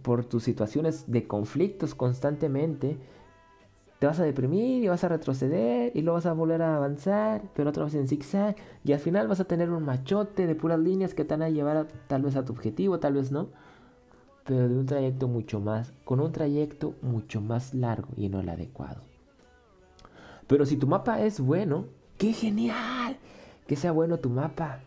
por 0.01 0.25
tus 0.25 0.43
situaciones 0.43 1.05
de 1.07 1.27
conflictos 1.27 1.95
constantemente, 1.95 2.97
te 3.99 4.05
vas 4.05 4.19
a 4.19 4.23
deprimir 4.23 4.83
y 4.83 4.87
vas 4.87 5.03
a 5.03 5.09
retroceder 5.09 5.91
y 5.95 6.01
luego 6.01 6.15
vas 6.15 6.27
a 6.27 6.33
volver 6.33 6.61
a 6.61 6.75
avanzar, 6.75 7.41
pero 7.55 7.69
otra 7.69 7.85
vez 7.85 7.95
en 7.95 8.07
zigzag. 8.07 8.55
Y 8.83 8.93
al 8.93 8.99
final 8.99 9.27
vas 9.27 9.39
a 9.39 9.45
tener 9.45 9.71
un 9.71 9.83
machote 9.83 10.45
de 10.45 10.55
puras 10.55 10.79
líneas 10.79 11.13
que 11.15 11.25
te 11.25 11.33
van 11.33 11.41
a 11.41 11.49
llevar 11.49 11.87
tal 12.07 12.21
vez 12.21 12.35
a 12.35 12.45
tu 12.45 12.53
objetivo, 12.53 12.99
tal 12.99 13.13
vez 13.13 13.31
no. 13.31 13.49
Pero 14.43 14.69
de 14.69 14.77
un 14.77 14.85
trayecto 14.85 15.27
mucho 15.27 15.59
más, 15.59 15.93
con 16.05 16.19
un 16.19 16.31
trayecto 16.31 16.93
mucho 17.01 17.41
más 17.41 17.73
largo 17.73 18.09
y 18.15 18.29
no 18.29 18.39
el 18.39 18.49
adecuado. 18.49 19.01
Pero 20.45 20.65
si 20.65 20.77
tu 20.77 20.87
mapa 20.87 21.21
es 21.21 21.39
bueno, 21.39 21.85
¡qué 22.17 22.33
genial! 22.33 23.17
Que 23.65 23.75
sea 23.75 23.91
bueno 23.91 24.19
tu 24.19 24.29
mapa. 24.29 24.79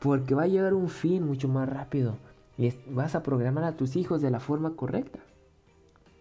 Porque 0.00 0.34
va 0.34 0.42
a 0.42 0.48
llegar 0.48 0.74
un 0.74 0.88
fin 0.88 1.24
mucho 1.24 1.48
más 1.48 1.68
rápido. 1.68 2.16
Y 2.58 2.74
vas 2.90 3.14
a 3.14 3.22
programar 3.22 3.64
a 3.64 3.76
tus 3.76 3.96
hijos 3.96 4.20
de 4.20 4.30
la 4.30 4.40
forma 4.40 4.74
correcta. 4.74 5.20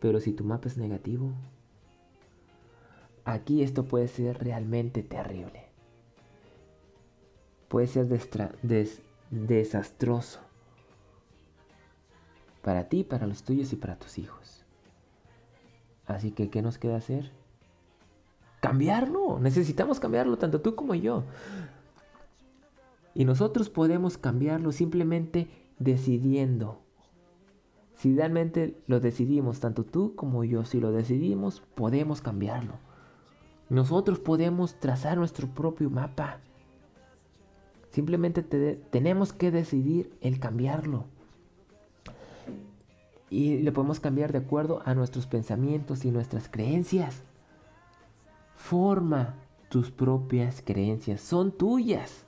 Pero 0.02 0.20
si 0.20 0.34
tu 0.34 0.44
mapa 0.44 0.68
es 0.68 0.78
negativo, 0.78 1.32
aquí 3.24 3.62
esto 3.62 3.86
puede 3.86 4.08
ser 4.08 4.44
realmente 4.44 5.04
terrible. 5.04 5.68
Puede 7.68 7.88
ser 7.88 8.08
desastroso. 9.30 10.40
Para 12.64 12.90
ti, 12.90 13.04
para 13.04 13.28
los 13.28 13.44
tuyos 13.44 13.72
y 13.74 13.76
para 13.76 13.96
tus 13.98 14.18
hijos. 14.18 14.66
Así 16.08 16.32
que, 16.32 16.50
¿qué 16.50 16.64
nos 16.64 16.80
queda 16.80 16.98
hacer? 16.98 17.32
Cambiarlo. 18.60 19.40
Necesitamos 19.40 20.00
cambiarlo, 20.00 20.38
tanto 20.38 20.62
tú 20.62 20.76
como 20.76 20.96
yo. 20.96 21.24
Y 23.14 23.26
nosotros 23.26 23.70
podemos 23.70 24.18
cambiarlo 24.18 24.72
simplemente 24.72 25.48
decidiendo 25.78 26.81
si 28.02 28.16
realmente 28.16 28.82
lo 28.88 29.00
decidimos, 29.00 29.60
tanto 29.60 29.84
tú 29.84 30.16
como 30.16 30.44
yo, 30.44 30.66
si 30.66 30.80
lo 30.80 30.92
decidimos, 30.92 31.62
podemos 31.76 32.20
cambiarlo. 32.20 32.74
Nosotros 33.70 34.18
podemos 34.18 34.74
trazar 34.80 35.20
nuestro 35.20 35.48
propio 35.48 35.92
mapa. 35.92 36.40
Simplemente 37.92 38.42
tenemos 38.42 39.34
que 39.34 39.52
decidir 39.52 40.18
el 40.22 40.40
cambiarlo. 40.40 41.06
Y 43.30 43.60
lo 43.60 43.72
podemos 43.72 44.00
cambiar 44.00 44.32
de 44.32 44.40
acuerdo 44.40 44.82
a 44.84 44.96
nuestros 44.96 45.28
pensamientos 45.28 46.04
y 46.04 46.10
nuestras 46.10 46.50
creencias. 46.50 47.22
Forma 48.56 49.36
tus 49.70 49.92
propias 49.92 50.64
creencias, 50.66 51.22
son 51.22 51.52
tuyas. 51.52 52.26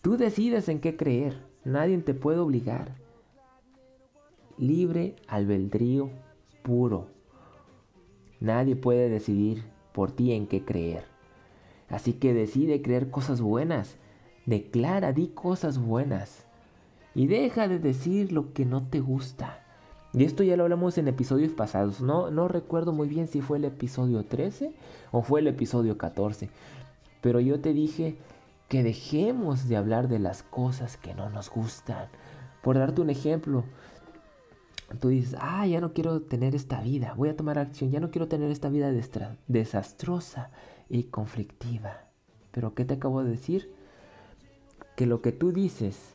Tú 0.00 0.16
decides 0.16 0.70
en 0.70 0.80
qué 0.80 0.96
creer, 0.96 1.44
nadie 1.62 1.98
te 1.98 2.14
puede 2.14 2.38
obligar 2.38 3.03
libre 4.58 5.16
albedrío 5.28 6.10
puro. 6.62 7.08
Nadie 8.40 8.76
puede 8.76 9.08
decidir 9.08 9.64
por 9.92 10.10
ti 10.10 10.32
en 10.32 10.46
qué 10.46 10.64
creer. 10.64 11.04
Así 11.88 12.14
que 12.14 12.34
decide 12.34 12.82
creer 12.82 13.10
cosas 13.10 13.40
buenas. 13.40 13.96
Declara, 14.46 15.12
di 15.12 15.28
cosas 15.28 15.78
buenas. 15.78 16.46
Y 17.14 17.26
deja 17.26 17.68
de 17.68 17.78
decir 17.78 18.32
lo 18.32 18.52
que 18.52 18.64
no 18.64 18.86
te 18.86 19.00
gusta. 19.00 19.60
Y 20.12 20.24
esto 20.24 20.42
ya 20.42 20.56
lo 20.56 20.64
hablamos 20.64 20.98
en 20.98 21.08
episodios 21.08 21.52
pasados. 21.52 22.00
No, 22.00 22.30
no 22.30 22.48
recuerdo 22.48 22.92
muy 22.92 23.08
bien 23.08 23.26
si 23.28 23.40
fue 23.40 23.58
el 23.58 23.64
episodio 23.64 24.24
13 24.24 24.72
o 25.12 25.22
fue 25.22 25.40
el 25.40 25.48
episodio 25.48 25.98
14. 25.98 26.50
Pero 27.20 27.40
yo 27.40 27.60
te 27.60 27.72
dije 27.72 28.16
que 28.68 28.82
dejemos 28.82 29.68
de 29.68 29.76
hablar 29.76 30.08
de 30.08 30.18
las 30.18 30.42
cosas 30.42 30.96
que 30.96 31.14
no 31.14 31.30
nos 31.30 31.50
gustan. 31.50 32.08
Por 32.62 32.78
darte 32.78 33.00
un 33.00 33.10
ejemplo, 33.10 33.64
tú 35.00 35.08
dices, 35.08 35.36
ah, 35.40 35.66
ya 35.66 35.80
no 35.80 35.92
quiero 35.92 36.22
tener 36.22 36.54
esta 36.54 36.80
vida, 36.80 37.14
voy 37.16 37.28
a 37.28 37.36
tomar 37.36 37.58
acción, 37.58 37.90
ya 37.90 38.00
no 38.00 38.10
quiero 38.10 38.28
tener 38.28 38.50
esta 38.50 38.68
vida 38.68 38.92
desastrosa 39.48 40.50
y 40.88 41.04
conflictiva. 41.04 42.04
Pero 42.50 42.74
¿qué 42.74 42.84
te 42.84 42.94
acabo 42.94 43.24
de 43.24 43.30
decir? 43.30 43.72
Que 44.96 45.06
lo 45.06 45.22
que 45.22 45.32
tú 45.32 45.52
dices 45.52 46.14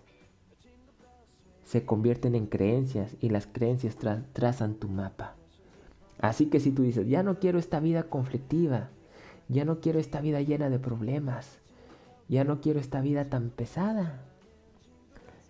se 1.63 1.85
convierten 1.85 2.35
en 2.35 2.47
creencias 2.47 3.15
y 3.19 3.29
las 3.29 3.45
creencias 3.45 3.97
trazan 4.33 4.75
tu 4.75 4.88
mapa. 4.88 5.35
Así 6.19 6.47
que 6.47 6.59
si 6.59 6.71
tú 6.71 6.83
dices, 6.83 7.07
ya 7.07 7.23
no 7.23 7.39
quiero 7.39 7.59
esta 7.59 7.79
vida 7.79 8.03
conflictiva, 8.03 8.89
ya 9.47 9.65
no 9.65 9.79
quiero 9.79 9.99
esta 9.99 10.21
vida 10.21 10.41
llena 10.41 10.69
de 10.69 10.79
problemas, 10.79 11.59
ya 12.27 12.43
no 12.43 12.61
quiero 12.61 12.79
esta 12.79 13.01
vida 13.01 13.29
tan 13.29 13.49
pesada, 13.49 14.28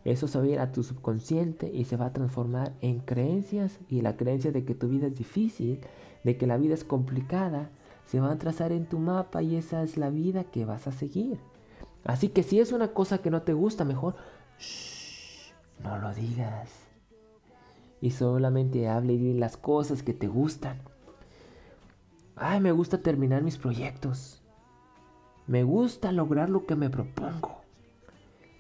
eso 0.10 0.28
se 0.28 0.38
va 0.38 0.44
a 0.46 0.48
ir 0.48 0.60
a 0.60 0.72
tu 0.72 0.84
subconsciente 0.84 1.72
y 1.74 1.86
se 1.86 1.98
va 1.98 2.08
a 2.08 2.14
transformar 2.14 2.74
en 2.82 3.00
creencias 3.00 3.80
y 3.90 4.02
la 4.02 4.18
creencia 4.18 4.52
de 4.52 4.66
que 4.66 4.76
tu 4.76 4.88
vida 4.88 5.08
es 5.08 5.16
difícil, 5.16 5.82
de 6.24 6.38
que 6.38 6.48
la 6.48 6.58
vida 6.58 6.74
es 6.74 6.84
complicada, 6.84 7.70
se 8.06 8.20
va 8.20 8.32
a 8.32 8.38
trazar 8.38 8.72
en 8.72 8.86
tu 8.86 9.00
mapa 9.00 9.44
y 9.44 9.56
esa 9.56 9.84
es 9.84 9.98
la 9.98 10.10
vida 10.10 10.46
que 10.46 10.66
vas 10.66 10.88
a 10.88 10.92
seguir. 10.92 11.40
Así 12.06 12.30
que 12.30 12.44
si 12.44 12.60
es 12.60 12.72
una 12.72 12.90
cosa 12.90 13.20
que 13.20 13.30
no 13.30 13.42
te 13.42 13.54
gusta, 13.54 13.86
mejor 13.86 14.16
no 15.84 15.98
lo 16.00 16.14
digas. 16.14 16.72
Y 18.02 18.12
solamente 18.12 18.88
hable 18.88 19.14
y 19.14 19.34
las 19.34 19.58
cosas 19.58 20.04
que 20.04 20.14
te 20.14 20.28
gustan. 20.28 20.82
Ay, 22.36 22.62
me 22.62 22.72
gusta 22.72 23.02
terminar 23.02 23.44
mis 23.44 23.58
proyectos. 23.58 24.42
Me 25.48 25.64
gusta 25.64 26.12
lograr 26.12 26.50
lo 26.50 26.66
que 26.66 26.76
me 26.76 26.90
propongo. 26.90 27.59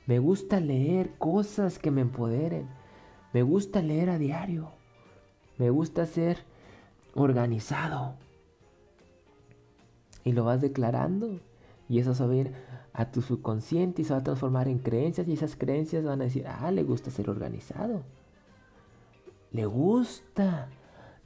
Me 0.09 0.17
gusta 0.17 0.59
leer 0.59 1.11
cosas 1.19 1.77
que 1.77 1.91
me 1.91 2.01
empoderen. 2.01 2.67
Me 3.31 3.43
gusta 3.43 3.83
leer 3.83 4.09
a 4.09 4.17
diario. 4.17 4.71
Me 5.59 5.69
gusta 5.69 6.07
ser 6.07 6.39
organizado. 7.13 8.15
Y 10.23 10.31
lo 10.31 10.45
vas 10.45 10.61
declarando. 10.61 11.39
Y 11.87 11.99
eso 11.99 12.15
se 12.15 12.25
va 12.25 12.33
a 12.33 12.37
ir 12.37 12.53
a 12.91 13.11
tu 13.11 13.21
subconsciente 13.21 14.01
y 14.01 14.05
se 14.05 14.13
va 14.13 14.21
a 14.21 14.23
transformar 14.23 14.67
en 14.67 14.79
creencias. 14.79 15.27
Y 15.27 15.33
esas 15.33 15.55
creencias 15.55 16.03
van 16.03 16.21
a 16.21 16.23
decir, 16.23 16.47
ah, 16.47 16.71
le 16.71 16.81
gusta 16.81 17.11
ser 17.11 17.29
organizado. 17.29 18.01
Le 19.51 19.67
gusta 19.67 20.69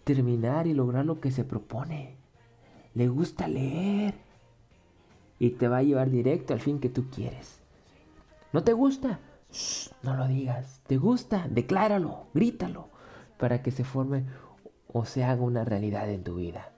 terminar 0.03 0.67
y 0.67 0.73
lograr 0.73 1.05
lo 1.05 1.21
que 1.21 1.31
se 1.31 1.45
propone. 1.45 2.17
Le 2.95 3.07
gusta 3.07 3.47
leer. 3.47 4.15
Y 5.39 5.51
te 5.51 5.69
va 5.69 5.77
a 5.77 5.83
llevar 5.83 6.09
directo 6.09 6.51
al 6.51 6.59
fin 6.59 6.81
que 6.81 6.89
tú 6.89 7.05
quieres. 7.09 7.62
¿No 8.53 8.63
te 8.63 8.73
gusta? 8.73 9.19
No 10.03 10.15
lo 10.15 10.27
digas. 10.27 10.81
¿Te 10.85 10.97
gusta? 10.97 11.47
Decláralo, 11.49 12.27
grítalo, 12.35 12.89
para 13.37 13.63
que 13.63 13.71
se 13.71 13.83
forme 13.83 14.25
o 14.87 15.05
se 15.05 15.23
haga 15.23 15.41
una 15.41 15.65
realidad 15.65 16.09
en 16.09 16.23
tu 16.23 16.35
vida. 16.35 16.71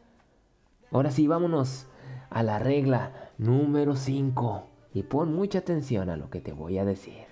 Ahora 0.91 1.11
sí, 1.11 1.27
vámonos 1.27 1.87
a 2.29 2.43
la 2.43 2.59
regla 2.59 3.11
número 3.37 3.95
5 3.95 4.67
y 4.93 5.03
pon 5.03 5.35
mucha 5.35 5.59
atención 5.59 6.09
a 6.09 6.15
lo 6.15 6.29
que 6.29 6.39
te 6.39 6.53
voy 6.53 6.77
a 6.77 6.85
decir. 6.85 7.25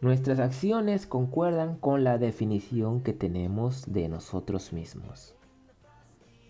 Nuestras 0.00 0.38
acciones 0.38 1.08
concuerdan 1.08 1.76
con 1.76 2.04
la 2.04 2.18
definición 2.18 3.02
que 3.02 3.12
tenemos 3.12 3.92
de 3.92 4.08
nosotros 4.08 4.72
mismos. 4.72 5.34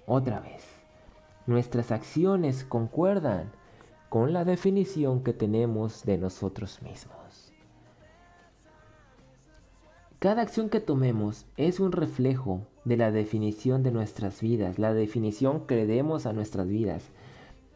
Otra 0.06 0.40
vez, 0.40 0.62
nuestras 1.46 1.90
acciones 1.90 2.64
concuerdan 2.64 3.50
con 4.08 4.32
la 4.32 4.44
definición 4.44 5.22
que 5.22 5.32
tenemos 5.32 6.04
de 6.04 6.18
nosotros 6.18 6.80
mismos. 6.82 7.52
Cada 10.18 10.42
acción 10.42 10.68
que 10.68 10.80
tomemos 10.80 11.46
es 11.56 11.78
un 11.78 11.92
reflejo 11.92 12.66
de 12.84 12.96
la 12.96 13.12
definición 13.12 13.82
de 13.82 13.92
nuestras 13.92 14.40
vidas, 14.40 14.78
la 14.78 14.92
definición 14.92 15.66
que 15.66 15.76
le 15.76 15.86
demos 15.86 16.26
a 16.26 16.32
nuestras 16.32 16.66
vidas. 16.66 17.04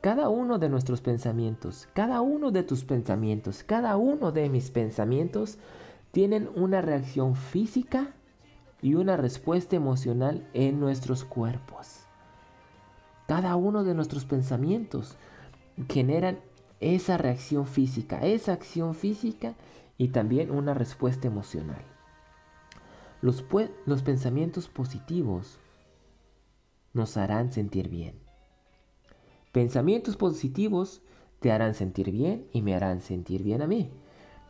Cada 0.01 0.29
uno 0.29 0.59
de 0.59 0.69
nuestros 0.69 1.01
pensamientos, 1.01 1.87
cada 1.93 2.21
uno 2.21 2.51
de 2.51 2.65
tus 2.65 2.83
pensamientos, 2.83 3.63
cada 3.63 3.97
uno 3.97 4.33
de 4.33 4.49
mis 4.49 4.71
pensamientos 4.71 5.59
tienen 6.11 6.49
una 6.57 6.81
reacción 6.81 7.37
física 7.37 8.13
y 8.81 8.95
una 8.95 9.17
respuesta 9.17 9.77
emocional 9.77 10.45
en 10.55 10.81
nuestros 10.81 11.25
cuerpos. 11.25 12.07
Cada 13.29 13.55
uno 13.55 13.85
de 13.85 13.95
nuestros 13.95 14.25
pensamientos 14.25 15.17
generan 15.89 16.39
esa 16.81 17.17
reacción 17.17 17.67
física, 17.67 18.27
esa 18.27 18.53
acción 18.53 18.95
física 18.95 19.55
y 19.99 20.09
también 20.09 20.51
una 20.51 20.75
respuesta 20.75 21.29
emocional. 21.29 21.83
Los, 23.21 23.45
pensamientos 24.03 24.69
positivos 24.69 25.59
nos 26.93 27.17
harán 27.17 27.53
sentir 27.53 27.89
bien. 27.89 28.17
Pensamientos 29.53 30.17
positivos 30.17 31.03
te 31.39 31.53
harán 31.53 31.75
sentir 31.75 32.11
bien 32.11 32.49
y 32.53 32.63
me 32.63 32.75
harán 32.75 33.01
sentir 33.01 33.45
bien 33.45 33.63
a 33.63 33.69
mí. 33.69 33.91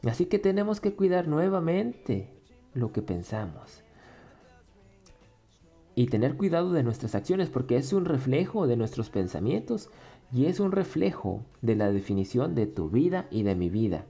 Así 0.05 0.25
que 0.25 0.38
tenemos 0.38 0.81
que 0.81 0.95
cuidar 0.95 1.29
nuevamente 1.29 2.31
lo 2.73 2.93
que 2.93 3.02
pensamos. 3.02 3.83
Y 5.95 6.07
tener 6.07 6.38
cuidado 6.38 6.73
de 6.73 6.83
nuestras 6.83 7.14
acciones 7.14 7.50
porque 7.50 7.76
es 7.76 7.93
un 7.93 8.07
reflejo 8.07 8.67
de 8.67 8.79
nuestros 8.79 9.11
pensamientos 9.11 9.91
y 10.33 10.47
es 10.47 10.61
un 10.61 10.73
reflejo 10.73 11.45
de 11.61 11.77
la 11.77 11.93
definición 11.93 12.55
de 12.55 12.67
tu 12.67 12.89
vida 12.89 13.27
y 13.31 13.43
de 13.43 13.55
mi 13.55 13.69
vida. 13.69 14.07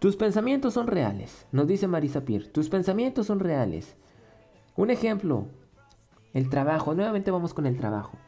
Tus 0.00 0.16
pensamientos 0.16 0.74
son 0.74 0.88
reales, 0.88 1.46
nos 1.52 1.66
dice 1.66 1.86
Marisa 1.86 2.24
Peer. 2.24 2.48
Tus 2.48 2.68
pensamientos 2.68 3.26
son 3.26 3.38
reales. 3.38 3.96
Un 4.74 4.90
ejemplo, 4.90 5.46
el 6.34 6.50
trabajo. 6.50 6.94
Nuevamente 6.94 7.30
vamos 7.30 7.54
con 7.54 7.64
el 7.64 7.78
trabajo. 7.78 8.18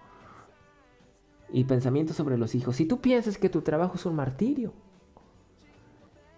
Y 1.51 1.65
pensamientos 1.65 2.17
sobre 2.17 2.39
los 2.39 2.55
hijos. 2.55 2.77
Si 2.77 2.87
tú 2.87 3.01
piensas 3.01 3.37
que 3.37 3.49
tu 3.49 3.63
trabajo 3.63 3.97
es 3.97 4.07
un 4.07 4.15
martirio, 4.15 4.73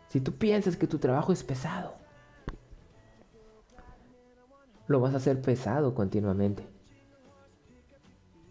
si 0.09 0.21
tú 0.21 0.33
piensas 0.33 0.77
que 0.77 0.87
tu 0.87 0.99
trabajo 0.99 1.33
es 1.33 1.45
pesado, 1.45 1.95
lo 4.89 4.99
vas 4.99 5.15
a 5.15 5.19
hacer 5.19 5.41
pesado 5.41 5.95
continuamente 5.95 6.80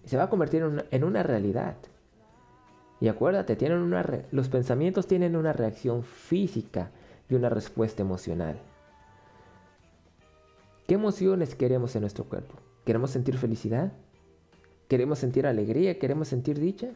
se 0.10 0.18
va 0.18 0.24
a 0.24 0.30
convertir 0.30 0.63
en 0.89 1.04
una, 1.04 1.22
realidad. 1.22 1.75
Y 3.00 3.10
acuérdate, 3.10 3.56
tienen 3.56 3.78
una 3.78 4.04
los 4.32 4.50
pensamientos 4.50 5.06
tienen 5.06 5.36
una 5.36 5.54
reacción 5.54 6.04
física 6.04 6.89
y 7.30 7.36
una 7.36 7.50
respuesta 7.50 8.01
emocional. 8.01 8.60
¿Qué 10.88 10.96
emociones 10.96 11.54
queremos 11.54 11.96
en 11.96 12.01
nuestro 12.01 12.26
cuerpo? 12.26 12.56
¿Queremos 12.86 13.12
sentir 13.12 13.38
felicidad? 13.38 13.91
¿Queremos 14.88 15.19
sentir 15.19 15.45
alegría? 15.45 16.00
¿Queremos 16.00 16.28
sentir 16.28 16.60
dicha? 16.60 16.89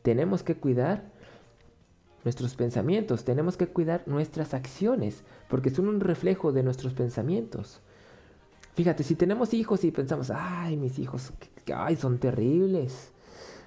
Tenemos 0.00 0.42
que 0.42 0.54
cuidar 0.54 1.02
nuestros 2.24 2.54
pensamientos, 2.54 3.24
tenemos 3.24 3.58
que 3.58 3.66
cuidar 3.66 4.02
nuestras 4.06 4.54
acciones, 4.54 5.24
porque 5.50 5.68
son 5.68 5.88
un 5.88 6.00
reflejo 6.00 6.52
de 6.52 6.62
nuestros 6.62 6.94
pensamientos. 6.94 7.82
Fíjate, 8.74 9.04
si 9.04 9.14
tenemos 9.14 9.54
hijos 9.54 9.84
y 9.84 9.92
pensamos, 9.92 10.30
ay, 10.30 10.76
mis 10.76 10.98
hijos, 10.98 11.32
ay, 11.74 11.96
son 11.96 12.18
terribles. 12.18 13.12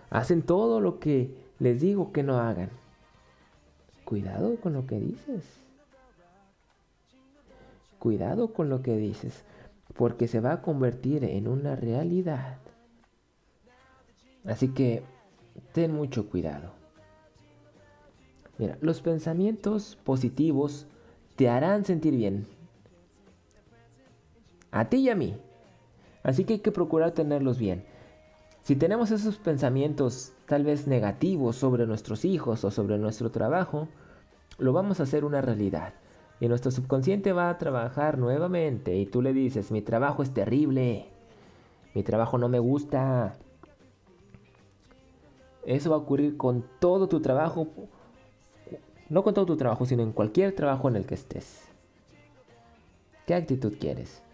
Hacen 0.10 0.42
todo 0.42 0.82
lo 0.82 1.00
que 1.00 1.34
les 1.60 1.80
digo 1.82 2.12
que 2.12 2.24
no 2.24 2.40
hagan. 2.40 2.70
Cuidado 4.04 4.56
con 4.58 4.74
lo 4.74 4.86
que 4.86 5.00
dices. 5.00 5.44
Cuidado 8.00 8.54
con 8.54 8.70
lo 8.70 8.82
que 8.82 8.96
dices, 8.98 9.44
porque 9.96 10.28
se 10.28 10.40
va 10.40 10.54
a 10.54 10.62
convertir 10.62 11.24
en 11.24 11.48
una 11.48 11.76
realidad. 11.76 12.58
Así 14.46 14.70
que 14.70 15.04
ten 15.74 15.94
mucho 15.94 16.30
cuidado. 16.30 16.72
Mira, 18.58 18.78
los 18.82 19.02
pensamientos 19.02 19.98
positivos 20.04 20.88
te 21.36 21.50
harán 21.50 21.86
sentir 21.86 22.16
bien, 22.16 22.48
a 24.72 24.90
ti 24.90 24.98
y 24.98 25.10
a 25.10 25.16
mí. 25.16 25.38
Así 26.24 26.44
que 26.44 26.54
hay 26.54 26.60
que 26.60 26.72
procurar 26.72 27.12
tenerlos 27.12 27.58
bien. 27.58 27.86
Si 28.64 28.76
tenemos 28.76 29.12
esos 29.12 29.38
pensamientos 29.38 30.34
tal 30.46 30.66
vez 30.66 30.88
negativos 30.88 31.56
sobre 31.56 31.88
nuestros 31.88 32.26
hijos 32.26 32.66
o 32.66 32.72
sobre 32.72 32.98
nuestro 32.98 33.32
trabajo, 33.32 33.88
lo 34.58 34.74
vamos 34.74 35.00
a 35.00 35.04
hacer 35.04 35.24
una 35.24 35.42
realidad. 35.42 35.94
Y 36.42 36.50
nuestro 36.50 36.72
subconsciente 36.72 37.32
va 37.32 37.50
a 37.50 37.58
trabajar 37.58 38.18
nuevamente 38.18 38.98
y 38.98 39.06
tú 39.06 39.22
le 39.22 39.32
dices, 39.32 39.72
mi 39.72 39.82
trabajo 39.82 40.22
es 40.22 40.34
terrible, 40.34 41.06
mi 41.96 42.04
trabajo 42.04 42.38
no 42.38 42.50
me 42.50 42.60
gusta. 42.60 43.38
Eso 45.66 45.90
va 45.90 45.96
a 45.96 46.00
ocurrir 46.00 46.36
con 46.36 46.66
todo 46.80 47.08
tu 47.08 47.22
trabajo, 47.22 47.68
no 49.10 49.24
con 49.24 49.34
todo 49.34 49.46
tu 49.46 49.56
trabajo, 49.56 49.86
sino 49.86 50.04
en 50.04 50.12
cualquier 50.12 50.54
trabajo 50.54 50.90
en 50.90 50.98
el 50.98 51.06
que 51.06 51.16
estés. 51.16 51.64
¿Qué 53.26 53.34
actitud 53.34 53.74
quieres? 53.80 54.27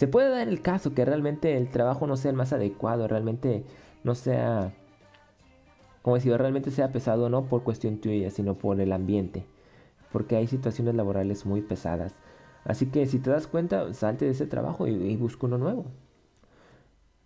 Se 0.00 0.08
puede 0.08 0.30
dar 0.30 0.48
el 0.48 0.62
caso 0.62 0.94
que 0.94 1.04
realmente 1.04 1.58
el 1.58 1.68
trabajo 1.68 2.06
no 2.06 2.16
sea 2.16 2.30
el 2.30 2.36
más 2.38 2.54
adecuado, 2.54 3.06
realmente 3.06 3.64
no 4.02 4.14
sea, 4.14 4.72
como 6.00 6.16
decía, 6.16 6.38
realmente 6.38 6.70
sea 6.70 6.90
pesado 6.90 7.28
no 7.28 7.44
por 7.44 7.64
cuestión 7.64 7.98
tuya, 7.98 8.30
sino 8.30 8.54
por 8.54 8.80
el 8.80 8.92
ambiente, 8.92 9.44
porque 10.10 10.36
hay 10.36 10.46
situaciones 10.46 10.94
laborales 10.94 11.44
muy 11.44 11.60
pesadas. 11.60 12.14
Así 12.64 12.86
que 12.86 13.04
si 13.04 13.18
te 13.18 13.28
das 13.28 13.46
cuenta, 13.46 13.92
salte 13.92 14.24
de 14.24 14.30
ese 14.30 14.46
trabajo 14.46 14.86
y, 14.86 15.16
busca 15.16 15.44
uno 15.44 15.58
nuevo. 15.58 15.84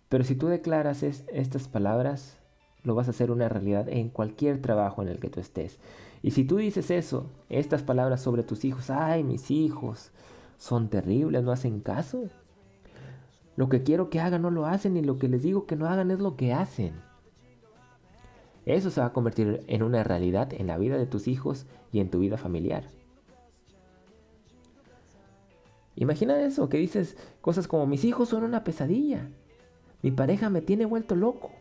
Pero 0.09 0.25
si 0.25 0.35
tú 0.35 0.47
declaras 0.47 1.01
estas 1.01 1.69
palabras, 1.69 2.39
lo 2.83 2.93
vas 2.93 3.07
a 3.07 3.11
hacer 3.11 3.31
una 3.31 3.47
realidad 3.47 3.87
en 3.87 4.09
cualquier 4.09 4.61
trabajo 4.61 5.01
en 5.01 5.07
el 5.07 5.21
que 5.21 5.29
tú 5.29 5.39
estés. 5.39 5.79
Y 6.21 6.31
si 6.31 6.43
tú 6.43 6.57
dices 6.57 6.91
eso, 6.91 7.29
estas 7.47 7.83
palabras 7.83 8.19
sobre 8.19 8.43
tus 8.43 8.65
hijos, 8.65 8.89
ay, 8.89 9.23
mis 9.23 9.49
hijos, 9.49 10.11
son 10.57 10.89
terribles, 10.89 11.41
no 11.41 11.53
hacen 11.53 11.79
caso. 11.79 12.27
Lo 13.55 13.69
que 13.69 13.83
quiero 13.83 14.09
que 14.09 14.19
hagan 14.19 14.41
no 14.41 14.51
lo 14.51 14.65
hacen 14.65 14.97
y 14.97 15.01
lo 15.01 15.17
que 15.17 15.29
les 15.29 15.43
digo 15.43 15.65
que 15.65 15.75
no 15.75 15.87
hagan 15.87 16.11
es 16.11 16.19
lo 16.19 16.35
que 16.35 16.53
hacen. 16.53 16.93
Eso 18.65 18.89
se 18.89 18.99
va 18.99 19.07
a 19.07 19.13
convertir 19.13 19.63
en 19.67 19.83
una 19.83 20.03
realidad 20.03 20.51
en 20.53 20.67
la 20.67 20.77
vida 20.77 20.97
de 20.97 21.05
tus 21.05 21.27
hijos 21.27 21.65
y 21.91 21.99
en 21.99 22.09
tu 22.09 22.19
vida 22.19 22.37
familiar. 22.37 22.89
Imagina 25.95 26.41
eso, 26.41 26.67
que 26.67 26.77
dices 26.77 27.15
cosas 27.41 27.67
como 27.67 27.85
mis 27.85 28.03
hijos 28.03 28.29
son 28.29 28.43
una 28.43 28.63
pesadilla, 28.63 29.29
mi 30.01 30.11
pareja 30.11 30.49
me 30.49 30.61
tiene 30.61 30.85
vuelto 30.85 31.15
loco, 31.15 31.51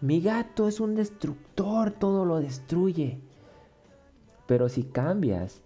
mi 0.00 0.20
gato 0.20 0.68
es 0.68 0.78
un 0.78 0.94
destructor, 0.94 1.92
todo 1.92 2.24
lo 2.24 2.38
destruye. 2.40 3.20
Pero 4.46 4.68
si 4.68 4.84
cambias, 4.84 5.62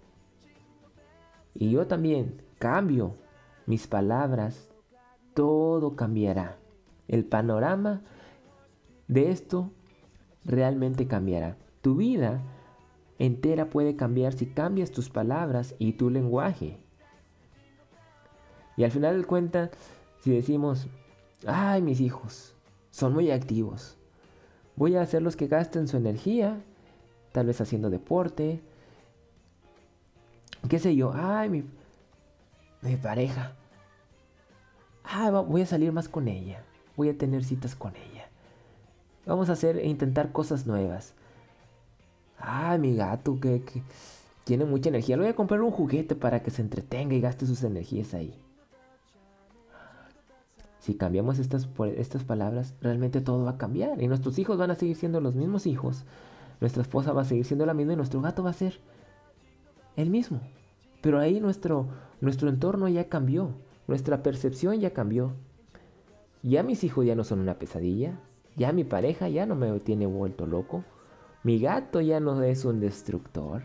y 1.54 1.70
yo 1.70 1.86
también 1.86 2.42
cambio 2.58 3.16
mis 3.66 3.86
palabras, 3.86 4.71
todo 5.34 5.96
cambiará. 5.96 6.58
El 7.08 7.24
panorama 7.24 8.02
de 9.08 9.30
esto 9.30 9.70
realmente 10.44 11.06
cambiará. 11.06 11.56
Tu 11.80 11.96
vida 11.96 12.40
entera 13.18 13.70
puede 13.70 13.96
cambiar 13.96 14.32
si 14.32 14.46
cambias 14.46 14.90
tus 14.90 15.10
palabras 15.10 15.74
y 15.78 15.92
tu 15.92 16.10
lenguaje. 16.10 16.78
Y 18.76 18.84
al 18.84 18.90
final 18.90 19.14
del 19.14 19.26
cuenta, 19.26 19.70
si 20.20 20.30
decimos, 20.32 20.88
ay 21.46 21.82
mis 21.82 22.00
hijos, 22.00 22.54
son 22.90 23.12
muy 23.12 23.30
activos, 23.30 23.96
voy 24.76 24.96
a 24.96 25.02
hacerlos 25.02 25.36
que 25.36 25.46
gasten 25.46 25.88
su 25.88 25.96
energía, 25.96 26.62
tal 27.32 27.46
vez 27.46 27.60
haciendo 27.60 27.90
deporte, 27.90 28.60
qué 30.68 30.78
sé 30.78 30.96
yo, 30.96 31.12
ay 31.14 31.50
mi, 31.50 31.64
mi 32.80 32.96
pareja, 32.96 33.54
ah, 35.12 35.30
voy 35.30 35.62
a 35.62 35.66
salir 35.66 35.92
más 35.92 36.08
con 36.08 36.28
ella, 36.28 36.62
voy 36.96 37.08
a 37.08 37.16
tener 37.16 37.44
citas 37.44 37.74
con 37.74 37.94
ella. 37.96 38.28
Vamos 39.26 39.48
a 39.48 39.52
hacer 39.52 39.78
e 39.78 39.88
intentar 39.88 40.32
cosas 40.32 40.66
nuevas. 40.66 41.14
Ah, 42.38 42.76
mi 42.78 42.96
gato, 42.96 43.38
que, 43.38 43.62
tiene 44.44 44.64
mucha 44.64 44.88
energía. 44.88 45.16
Le 45.16 45.22
voy 45.22 45.30
a 45.30 45.36
comprar 45.36 45.62
un 45.62 45.70
juguete 45.70 46.14
para 46.14 46.42
que 46.42 46.50
se 46.50 46.62
entretenga 46.62 47.14
y 47.14 47.20
gaste 47.20 47.46
sus 47.46 47.62
energías 47.62 48.14
ahí. 48.14 48.34
Si 50.80 50.94
cambiamos 50.94 51.38
estas, 51.38 51.68
estas 51.96 52.24
palabras, 52.24 52.74
realmente 52.80 53.20
todo 53.20 53.44
va 53.44 53.52
a 53.52 53.58
cambiar. 53.58 54.02
Y 54.02 54.08
nuestros 54.08 54.38
hijos 54.40 54.58
van 54.58 54.72
a 54.72 54.74
seguir 54.74 54.96
siendo 54.96 55.20
los 55.20 55.36
mismos 55.36 55.66
hijos. 55.66 56.04
Nuestra 56.60 56.82
esposa 56.82 57.12
va 57.12 57.22
a 57.22 57.24
seguir 57.24 57.44
siendo 57.44 57.66
la 57.66 57.74
misma 57.74 57.92
y 57.92 57.96
nuestro 57.96 58.20
gato 58.20 58.42
va 58.42 58.50
a 58.50 58.54
ser 58.54 58.80
el 59.96 60.10
mismo. 60.10 60.40
Pero 61.00 61.20
ahí 61.20 61.38
nuestro, 61.38 61.86
nuestro 62.20 62.48
entorno 62.48 62.88
ya 62.88 63.08
cambió. 63.08 63.50
Nuestra 63.86 64.22
percepción 64.22 64.80
ya 64.80 64.92
cambió. 64.92 65.32
Ya 66.42 66.62
mis 66.62 66.84
hijos 66.84 67.06
ya 67.06 67.14
no 67.14 67.24
son 67.24 67.40
una 67.40 67.58
pesadilla. 67.58 68.18
Ya 68.56 68.72
mi 68.72 68.84
pareja 68.84 69.28
ya 69.28 69.46
no 69.46 69.54
me 69.54 69.78
tiene 69.80 70.06
vuelto 70.06 70.46
loco. 70.46 70.84
Mi 71.42 71.58
gato 71.58 72.00
ya 72.00 72.20
no 72.20 72.42
es 72.42 72.64
un 72.64 72.80
destructor 72.80 73.62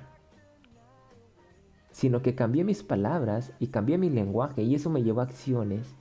sino 1.97 2.21
que 2.21 2.35
cambié 2.35 2.63
mis 2.63 2.83
palabras 2.83 3.53
y 3.59 3.69
cambié 3.69 3.97
mi 3.97 4.11
lenguaje 4.11 4.61
y 4.61 4.75
eso 4.75 4.91
me 4.91 5.01
llevó 5.01 5.21
a 5.21 5.23
acciones 5.23 5.95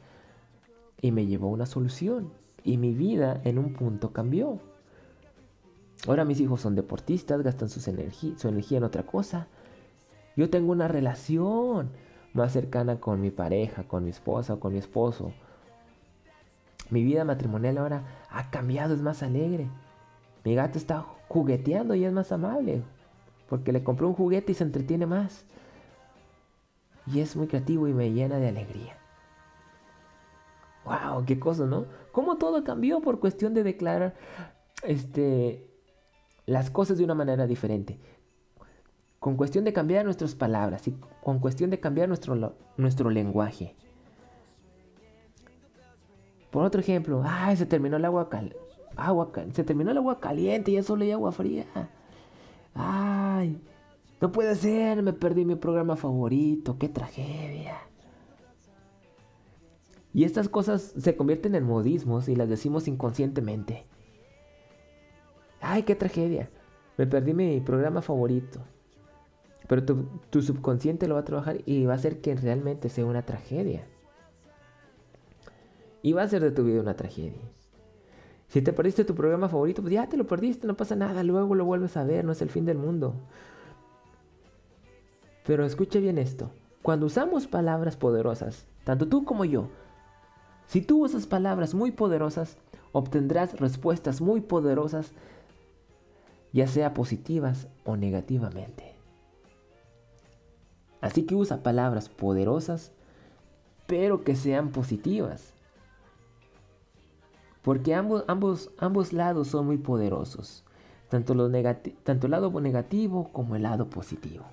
y 1.01 1.11
me 1.11 1.25
llevó 1.25 1.47
a 1.47 1.53
una 1.53 1.65
solución 1.65 2.35
y 2.65 2.77
mi 2.77 2.93
vida 2.93 3.41
en 3.45 3.57
un 3.57 3.73
punto 3.73 4.13
cambió. 4.13 4.59
Ahora 6.07 6.27
mis 6.27 6.39
hijos 6.39 6.61
son 6.61 6.75
deportistas, 6.75 7.41
gastan 7.41 7.71
su 7.71 7.81
energía 7.89 8.77
en 8.77 8.85
otra 8.85 9.05
cosa. 9.05 9.49
Yo 10.37 10.51
tengo 10.51 10.71
una 10.71 10.87
relación 10.87 11.89
más 12.37 12.53
cercana 12.53 13.01
con 13.01 13.21
mi 13.21 13.31
pareja, 13.31 13.85
con 13.85 14.05
mi 14.05 14.11
esposa 14.11 14.55
o 14.55 14.61
con 14.61 14.73
mi 14.73 14.79
esposo. 14.79 15.33
Mi 16.91 17.03
vida 17.03 17.25
matrimonial 17.25 17.79
ahora 17.79 18.03
ha 18.31 18.51
cambiado, 18.51 18.95
es 18.95 19.03
más 19.03 19.23
alegre. 19.23 19.69
Mi 20.45 20.55
gato 20.55 20.79
está 20.79 21.05
jugueteando 21.29 21.95
y 21.95 22.05
es 22.05 22.13
más 22.13 22.31
amable. 22.31 22.83
Porque 23.49 23.73
le 23.73 23.83
compré 23.83 24.07
un 24.07 24.15
juguete 24.15 24.53
y 24.53 24.55
se 24.55 24.65
entretiene 24.65 25.07
más 25.07 25.45
y 27.07 27.21
es 27.21 27.37
muy 27.37 27.47
creativo 27.47 27.89
y 27.89 27.95
me 27.95 28.13
llena 28.13 28.39
de 28.39 28.49
alegría. 28.49 28.97
¡Wow! 30.85 31.25
¡Qué 31.25 31.39
cosa, 31.39 31.67
¿no? 31.67 31.87
¿Cómo 32.13 32.37
todo 32.37 32.65
cambió 32.65 33.01
por 33.01 33.21
cuestión 33.21 33.55
de 33.55 33.63
declarar 33.63 34.15
este, 34.83 35.69
las 36.47 36.71
cosas 36.71 36.99
de 36.99 37.05
una 37.05 37.15
manera 37.15 37.47
diferente? 37.47 37.99
Con 39.27 39.35
cuestión 39.35 39.65
de 39.65 39.73
cambiar 39.73 40.05
nuestras 40.05 40.37
palabras 40.37 40.87
y 40.87 40.95
con 41.21 41.41
cuestión 41.41 41.69
de 41.69 41.81
cambiar 41.81 42.07
nuestro, 42.07 42.55
nuestro 42.77 43.11
lenguaje. 43.11 43.75
Por 46.53 46.63
otro 46.63 46.81
ejemplo, 46.81 47.25
¡ay! 47.27 47.57
Se 47.57 47.67
terminó 47.67 47.97
el 47.97 48.05
agua, 48.05 48.31
cal 48.31 48.55
agua 48.95 49.33
se 49.53 49.65
terminó 49.65 49.91
el 49.91 49.97
agua 49.97 50.21
caliente 50.21 50.71
ya 50.71 50.85
solo 50.85 51.03
hay 51.03 51.11
agua 51.11 51.33
fría. 51.33 51.67
¡Ay! 52.73 53.61
No 54.21 54.31
puede 54.31 54.55
ser, 54.55 55.03
me 55.03 55.13
perdí 55.13 55.45
mi 55.45 55.57
programa 55.57 55.97
favorito, 55.97 56.79
qué 56.79 56.89
tragedia. 56.89 57.79
Y 60.15 60.23
estas 60.23 60.49
cosas 60.49 60.95
se 60.97 61.17
convierten 61.17 61.57
en 61.57 61.65
modismos 61.65 62.29
y 62.29 62.37
las 62.37 62.49
decimos 62.49 62.87
inconscientemente. 62.87 63.87
Ay, 65.61 65.83
qué 65.83 65.97
tragedia, 65.97 66.49
me 66.97 67.09
perdí 67.09 67.35
mi 67.35 67.61
programa 67.61 68.03
favorito. 68.03 68.61
Pero 69.69 69.85
tu, 69.85 70.43
subconsciente 70.43 71.09
lo 71.09 71.15
va 71.15 71.21
a 71.21 71.25
trabajar 71.25 71.59
y 71.67 71.85
va 71.87 71.95
a 71.95 71.97
hacer 71.97 72.21
que 72.21 72.35
realmente 72.35 72.89
sea 72.89 73.05
una 73.05 73.23
tragedia. 73.23 73.85
Y 76.03 76.13
va 76.13 76.23
a 76.23 76.29
ser 76.29 76.43
de 76.43 76.53
tu 76.53 76.65
vida 76.65 76.81
una 76.81 76.95
tragedia. 76.95 77.43
Si 78.49 78.63
te 78.63 78.73
perdiste 78.73 79.05
tu 79.05 79.15
programa 79.15 79.49
favorito, 79.49 79.83
pues 79.83 79.93
ya 79.93 80.09
te 80.09 80.17
lo 80.17 80.27
perdiste, 80.27 80.67
no 80.67 80.77
pasa 80.77 80.95
nada, 80.95 81.25
luego 81.25 81.55
lo 81.55 81.65
vuelves 81.65 81.97
a 81.97 82.05
ver, 82.05 82.25
no 82.25 82.33
es 82.33 82.43
el 82.43 82.51
fin 82.51 82.65
del 82.65 82.79
mundo. 82.79 83.15
Pero 85.45 85.65
escuche 85.65 86.01
bien 86.01 86.19
esto. 86.19 86.51
Cuando 86.83 87.07
usamos 87.07 87.49
palabras 87.49 87.97
poderosas, 87.97 88.67
tanto 88.85 89.09
tú 89.09 89.25
como 89.25 89.45
yo, 89.45 89.69
si 90.67 90.81
tú 90.81 91.05
usas 91.05 91.27
palabras 91.27 91.75
muy 91.75 91.91
poderosas, 91.91 92.57
obtendrás 92.93 93.59
respuestas 93.59 94.21
muy 94.21 94.41
poderosas, 94.41 95.13
ya 96.53 96.67
sea 96.67 96.95
positivas 96.95 97.69
o 97.85 97.97
negativamente. 97.97 98.96
Así 101.01 101.25
que 101.25 101.35
usa 101.35 101.63
palabras 101.63 102.09
poderosas, 102.09 102.93
pero 103.87 104.25
que 104.25 104.37
sean 104.37 104.71
positivas. 104.71 105.55
Porque 107.63 107.95
ambos, 107.95 108.25
ambos, 108.29 108.71
ambos 108.79 109.13
lados 109.13 109.49
son 109.49 109.67
muy 109.67 109.79
poderosos, 109.79 110.65
tanto, 111.09 111.35
tanto 112.05 112.27
el 112.27 112.31
lado 112.31 112.61
negativo 112.61 113.31
como 113.33 113.57
el 113.57 113.63
lado 113.63 113.91
positivo. 113.91 114.45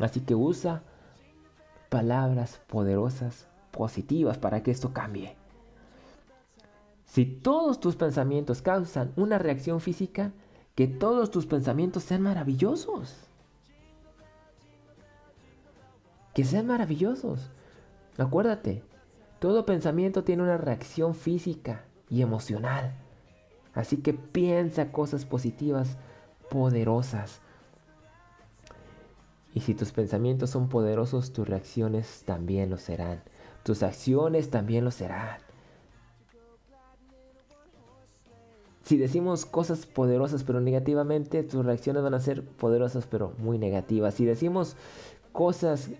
Así 0.00 0.20
que 0.20 0.34
usa 0.34 0.82
palabras 1.90 2.60
poderosas, 2.66 3.46
positivas, 3.70 4.38
para 4.38 4.62
que 4.62 4.70
esto 4.70 4.92
cambie. 4.92 5.36
Si 7.04 7.26
todos 7.26 7.80
tus 7.80 7.96
pensamientos 7.96 8.62
causan 8.62 9.12
una 9.16 9.38
reacción 9.38 9.80
física, 9.80 10.32
que 10.76 10.86
todos 10.86 11.30
tus 11.30 11.44
pensamientos 11.44 12.04
sean 12.04 12.22
maravillosos. 12.22 13.29
Que 16.40 16.46
sean 16.46 16.68
maravillosos. 16.68 17.50
Acuérdate, 18.16 18.82
todo 19.40 19.66
pensamiento 19.66 20.24
tiene 20.24 20.42
una 20.42 20.56
reacción 20.56 21.14
física 21.14 21.84
y 22.08 22.22
emocional. 22.22 22.94
Así 23.74 23.98
que 23.98 24.14
piensa 24.14 24.90
cosas 24.90 25.26
positivas, 25.26 25.98
poderosas. 26.48 27.42
Y 29.52 29.60
si 29.60 29.74
tus 29.74 29.92
pensamientos 29.92 30.48
son 30.48 30.70
poderosos, 30.70 31.34
tus 31.34 31.46
reacciones 31.46 32.22
también 32.24 32.70
lo 32.70 32.78
serán. 32.78 33.20
Tus 33.62 33.82
acciones 33.82 34.48
también 34.48 34.82
lo 34.82 34.92
serán. 34.92 35.40
Si 38.82 38.96
decimos 38.96 39.44
cosas 39.44 39.84
poderosas 39.84 40.42
pero 40.44 40.62
negativamente, 40.62 41.42
tus 41.42 41.66
reacciones 41.66 42.02
van 42.02 42.14
a 42.14 42.20
ser 42.20 42.42
poderosas 42.42 43.06
pero 43.06 43.34
muy 43.36 43.58
negativas. 43.58 44.14
Si 44.14 44.24
decimos 44.24 44.78
cosas 45.32 45.90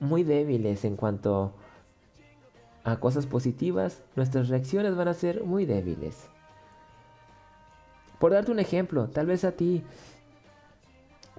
muy 0.00 0.22
débiles 0.22 0.84
en 0.84 0.96
cuanto 0.96 1.54
a 2.84 3.00
cosas 3.00 3.26
positivas, 3.26 4.02
nuestras 4.16 4.48
reacciones 4.48 4.94
van 4.96 5.08
a 5.08 5.14
ser 5.14 5.44
muy 5.44 5.64
débiles. 5.64 6.28
Por 8.18 8.32
darte 8.32 8.52
un 8.52 8.60
ejemplo, 8.60 9.08
tal 9.08 9.26
vez 9.26 9.44
a 9.44 9.52
ti 9.52 9.84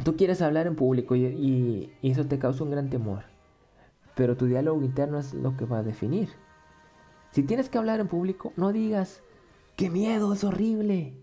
Tú 0.03 0.17
quieres 0.17 0.41
hablar 0.41 0.67
en 0.67 0.75
público 0.75 1.15
y, 1.15 1.93
eso 2.01 2.25
te 2.25 2.37
causa 2.37 2.63
un 2.63 2.71
gran 2.71 2.89
temor. 2.89 3.23
Pero 4.15 4.35
tu 4.35 4.45
diálogo 4.45 4.83
interno 4.83 5.19
es 5.19 5.33
lo 5.33 5.55
que 5.55 5.65
va 5.65 5.79
a 5.79 5.83
definir. 5.83 6.29
Si 7.31 7.43
tienes 7.43 7.69
que 7.69 7.77
hablar 7.77 7.99
en 7.99 8.07
público, 8.07 8.53
no 8.57 8.71
digas, 8.71 9.21
qué 9.75 9.89
miedo, 9.89 10.33
es 10.33 10.43
horrible. 10.43 11.13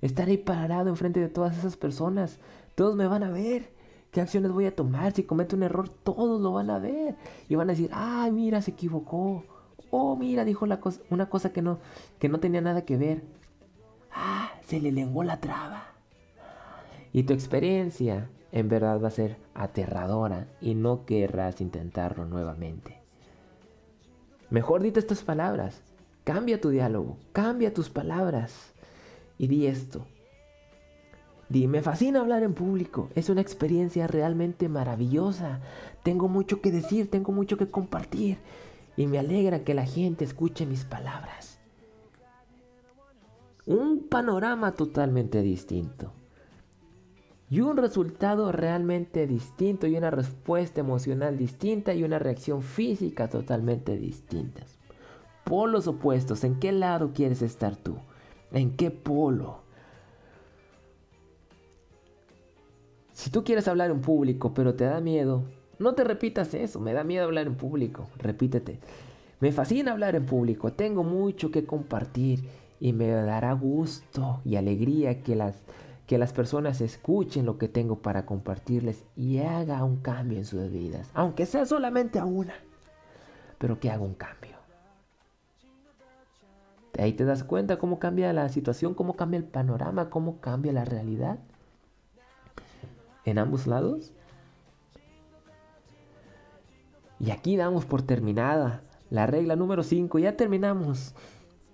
Estar 0.00 0.28
ahí 0.28 0.38
parado 0.38 0.88
enfrente 0.88 1.20
de 1.20 1.28
todas 1.28 1.56
esas 1.58 1.76
personas. 1.76 2.38
Todos 2.74 2.94
me 2.94 3.06
van 3.06 3.22
a 3.22 3.30
ver. 3.30 3.72
¿Qué 4.10 4.20
acciones 4.20 4.50
voy 4.50 4.66
a 4.66 4.74
tomar? 4.74 5.12
Si 5.12 5.22
cometo 5.22 5.56
un 5.56 5.62
error, 5.62 5.88
todos 5.88 6.40
lo 6.40 6.52
van 6.52 6.70
a 6.70 6.78
ver. 6.78 7.16
Y 7.48 7.54
van 7.54 7.70
a 7.70 7.74
decir, 7.74 7.90
ay, 7.92 8.32
mira, 8.32 8.60
se 8.60 8.72
equivocó. 8.72 9.44
Oh, 9.90 10.16
mira, 10.16 10.44
dijo 10.44 10.64
una 10.64 11.28
cosa 11.28 11.52
que 11.52 11.62
no, 11.62 11.78
que 12.18 12.28
no 12.28 12.40
tenía 12.40 12.60
nada 12.60 12.84
que 12.84 12.96
ver. 12.96 13.22
Ah, 14.12 14.50
se 14.66 14.80
le 14.80 14.92
lenguó 14.92 15.22
la 15.22 15.40
traba. 15.40 15.84
Y 17.12 17.24
tu 17.24 17.32
experiencia 17.32 18.28
en 18.52 18.68
verdad 18.68 19.00
va 19.00 19.08
a 19.08 19.12
ser 19.12 19.36
aterradora 19.54 20.48
y 20.60 20.74
no 20.74 21.04
querrás 21.04 21.60
intentarlo 21.60 22.24
nuevamente. 22.24 22.98
Mejor 24.50 24.82
dite 24.82 24.98
estas 24.98 25.22
palabras. 25.22 25.82
Cambia 26.24 26.60
tu 26.60 26.70
diálogo, 26.70 27.16
cambia 27.32 27.72
tus 27.72 27.88
palabras 27.88 28.72
y 29.38 29.46
di 29.46 29.66
esto. 29.66 30.06
Di, 31.50 31.66
me 31.66 31.82
fascina 31.82 32.20
hablar 32.20 32.44
en 32.44 32.54
público, 32.54 33.08
es 33.16 33.28
una 33.28 33.40
experiencia 33.40 34.06
realmente 34.06 34.68
maravillosa. 34.68 35.58
Tengo 36.04 36.28
mucho 36.28 36.60
que 36.60 36.70
decir, 36.70 37.10
tengo 37.10 37.32
mucho 37.32 37.56
que 37.56 37.68
compartir 37.68 38.38
y 38.96 39.08
me 39.08 39.18
alegra 39.18 39.64
que 39.64 39.74
la 39.74 39.84
gente 39.84 40.24
escuche 40.24 40.64
mis 40.64 40.84
palabras. 40.84 41.58
Un 43.66 44.06
panorama 44.08 44.74
totalmente 44.74 45.42
distinto 45.42 46.12
y 47.50 47.62
un 47.62 47.76
resultado 47.76 48.52
realmente 48.52 49.26
distinto 49.26 49.88
y 49.88 49.96
una 49.96 50.12
respuesta 50.12 50.80
emocional 50.80 51.36
distinta 51.36 51.94
y 51.94 52.04
una 52.04 52.20
reacción 52.20 52.62
física 52.62 53.28
totalmente 53.28 53.96
distintas. 53.96 54.78
Polos 55.42 55.88
opuestos, 55.88 56.44
¿en 56.44 56.60
qué 56.60 56.70
lado 56.70 57.10
quieres 57.12 57.42
estar 57.42 57.74
tú? 57.74 57.96
¿En 58.52 58.76
qué 58.76 58.92
polo? 58.92 59.68
Si 63.20 63.28
tú 63.28 63.44
quieres 63.44 63.68
hablar 63.68 63.90
en 63.90 64.00
público 64.00 64.54
pero 64.54 64.74
te 64.74 64.84
da 64.84 64.98
miedo, 64.98 65.42
no 65.78 65.92
te 65.94 66.04
repitas 66.04 66.54
eso, 66.54 66.80
me 66.80 66.94
da 66.94 67.04
miedo 67.04 67.26
hablar 67.26 67.48
en 67.48 67.54
público, 67.54 68.08
repítete. 68.16 68.78
Me 69.40 69.52
fascina 69.52 69.92
hablar 69.92 70.16
en 70.16 70.24
público, 70.24 70.72
tengo 70.72 71.04
mucho 71.04 71.50
que 71.50 71.66
compartir 71.66 72.48
y 72.80 72.94
me 72.94 73.08
dará 73.08 73.52
gusto 73.52 74.40
y 74.46 74.56
alegría 74.56 75.20
que 75.22 75.36
las 75.36 75.54
que 76.06 76.16
las 76.16 76.32
personas 76.32 76.80
escuchen 76.80 77.44
lo 77.44 77.58
que 77.58 77.68
tengo 77.68 77.96
para 77.96 78.24
compartirles 78.24 79.04
y 79.16 79.40
haga 79.40 79.84
un 79.84 79.98
cambio 79.98 80.38
en 80.38 80.46
sus 80.46 80.70
vidas, 80.72 81.10
aunque 81.12 81.44
sea 81.44 81.66
solamente 81.66 82.18
a 82.18 82.24
una, 82.24 82.54
pero 83.58 83.78
que 83.78 83.90
haga 83.90 84.02
un 84.02 84.14
cambio. 84.14 84.56
Ahí 86.98 87.12
te 87.12 87.26
das 87.26 87.44
cuenta 87.44 87.78
cómo 87.78 87.98
cambia 87.98 88.32
la 88.32 88.48
situación, 88.48 88.94
cómo 88.94 89.14
cambia 89.14 89.36
el 89.36 89.44
panorama, 89.44 90.08
cómo 90.08 90.40
cambia 90.40 90.72
la 90.72 90.86
realidad 90.86 91.38
en 93.24 93.38
ambos 93.38 93.66
lados. 93.66 94.12
Y 97.18 97.30
aquí 97.30 97.56
damos 97.56 97.84
por 97.84 98.02
terminada 98.02 98.82
la 99.10 99.26
regla 99.26 99.56
número 99.56 99.82
5. 99.82 100.18
Ya 100.18 100.36
terminamos 100.36 101.14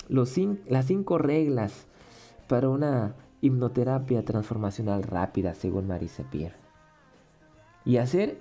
los 0.08 0.36
las 0.66 0.86
5 0.86 1.18
reglas 1.18 1.86
para 2.48 2.68
una 2.68 3.14
hipnoterapia 3.40 4.24
transformacional 4.24 5.02
rápida, 5.02 5.54
según 5.54 5.86
Marisa 5.86 6.24
Pierre. 6.30 6.56
Y 7.84 7.98
hacer 7.98 8.40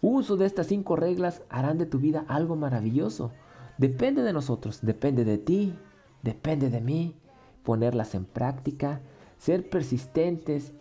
uso 0.00 0.36
de 0.36 0.46
estas 0.46 0.68
5 0.68 0.96
reglas 0.96 1.42
harán 1.50 1.76
de 1.76 1.86
tu 1.86 1.98
vida 1.98 2.24
algo 2.28 2.56
maravilloso. 2.56 3.32
Depende 3.76 4.22
de 4.22 4.32
nosotros, 4.32 4.80
depende 4.82 5.24
de 5.24 5.38
ti, 5.38 5.74
depende 6.22 6.70
de 6.70 6.80
mí. 6.80 7.14
Ponerlas 7.62 8.14
en 8.14 8.24
práctica, 8.24 9.02
ser 9.36 9.68
persistentes 9.68 10.72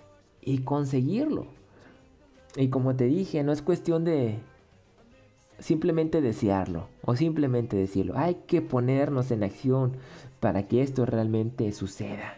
y 0.41 0.59
conseguirlo. 0.59 1.56
Y 2.55 2.69
como 2.69 2.95
te 2.95 3.05
dije, 3.05 3.43
no 3.43 3.51
es 3.51 3.61
cuestión 3.61 4.03
de 4.03 4.39
simplemente 5.59 6.21
desearlo 6.21 6.87
o 7.03 7.15
simplemente 7.15 7.77
decirlo. 7.77 8.17
Hay 8.17 8.35
que 8.47 8.61
ponernos 8.61 9.31
en 9.31 9.43
acción 9.43 9.97
para 10.39 10.67
que 10.67 10.81
esto 10.81 11.05
realmente 11.05 11.71
suceda. 11.71 12.35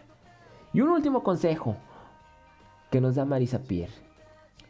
Y 0.74 0.82
un 0.82 0.90
último 0.90 1.24
consejo 1.24 1.78
que 2.92 3.02
nos 3.02 3.16
da 3.16 3.26
Marisa 3.26 3.60
Pierre. 3.60 3.94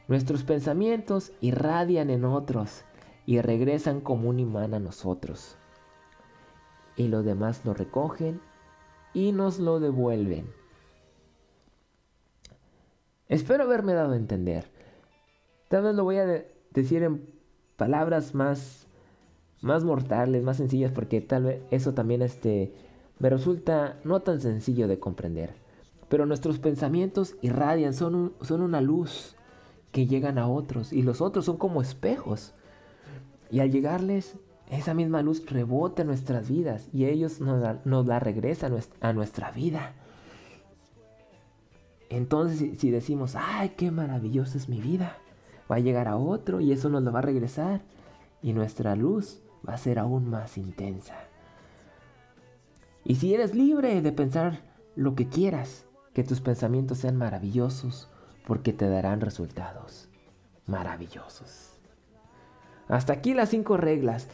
Nuestros 0.08 0.44
pensamientos 0.44 1.32
irradian 1.42 2.10
en 2.10 2.26
otros 2.26 2.84
y 3.26 3.42
regresan 3.42 4.02
como 4.02 4.30
un 4.30 4.40
imán 4.40 4.74
a 4.74 4.80
nosotros. 4.80 5.58
Y 6.96 7.08
los 7.08 7.24
demás 7.24 7.64
lo 7.64 7.74
recogen 7.74 8.42
y 9.14 9.32
nos 9.32 9.60
lo 9.60 9.80
devuelven. 9.80 10.52
Espero 13.28 13.66
haberme 13.66 13.94
dado 13.94 14.14
a 14.14 14.18
entender. 14.18 14.72
Tal 15.70 15.84
vez 15.84 15.96
lo 15.96 16.04
voy 16.04 16.18
a 16.18 16.46
decir 16.72 17.04
en 17.04 17.26
palabras 17.78 18.36
más, 18.36 18.88
más 19.62 19.84
mortales, 19.84 20.44
más 20.44 20.58
sencillas, 20.58 20.92
porque 20.92 21.22
tal 21.22 21.44
vez 21.44 21.62
eso 21.72 21.94
también 21.94 22.24
este, 22.24 22.74
me 23.20 23.30
resulta 23.30 24.00
no 24.04 24.20
tan 24.20 24.42
sencillo 24.42 24.88
de 24.88 25.00
comprender. 25.00 25.54
Pero 26.10 26.26
nuestros 26.26 26.58
pensamientos 26.58 27.36
irradian, 27.42 27.94
son, 27.94 28.34
son 28.42 28.62
una 28.62 28.82
luz 28.82 29.36
que 29.92 30.08
llegan 30.08 30.40
a 30.40 30.48
otros 30.48 30.92
y 30.92 31.04
los 31.04 31.22
otros 31.22 31.46
son 31.46 31.58
como 31.58 31.82
espejos. 31.82 32.56
Y 33.52 33.60
al 33.60 33.72
llegarles, 33.72 34.38
esa 34.72 34.96
misma 34.96 35.22
luz 35.22 35.46
rebota 35.46 36.02
en 36.02 36.08
nuestras 36.08 36.50
vidas 36.50 36.90
y 36.94 37.06
ellos 37.06 37.42
nos 37.42 37.62
la, 37.62 37.80
nos 37.86 38.08
la 38.08 38.20
regresan 38.20 38.76
a 39.02 39.14
nuestra 39.14 39.52
vida. 39.52 39.94
Entonces, 42.10 42.80
si 42.80 42.90
decimos, 42.90 43.36
ay, 43.36 43.74
qué 43.78 43.92
maravillosa 43.92 44.58
es 44.58 44.68
mi 44.68 44.82
vida, 44.82 45.18
va 45.72 45.78
a 45.78 45.80
llegar 45.80 46.08
a 46.08 46.18
otro 46.18 46.62
y 46.62 46.72
eso 46.72 46.90
nos 46.90 47.04
lo 47.04 47.12
va 47.12 47.20
a 47.20 47.24
regresar 47.24 47.82
y 48.42 48.54
nuestra 48.54 48.96
luz 48.96 49.42
va 49.68 49.74
a 49.74 49.78
ser 49.78 50.00
aún 50.00 50.30
más 50.30 50.58
intensa. 50.58 51.16
Y 53.04 53.16
si 53.16 53.34
eres 53.34 53.56
libre 53.56 54.02
de 54.02 54.12
pensar 54.12 54.62
lo 54.96 55.16
que 55.16 55.28
quieras, 55.28 55.86
que 56.14 56.24
tus 56.24 56.42
pensamientos 56.42 57.00
sean 57.00 57.18
maravillosos 57.18 58.10
porque 58.46 58.74
te 58.74 58.90
darán 58.90 59.22
resultados 59.22 60.10
maravillosos. 60.70 61.80
Hasta 62.88 63.14
aquí 63.14 63.34
las 63.34 63.50
cinco 63.50 63.78
reglas. 63.78 64.28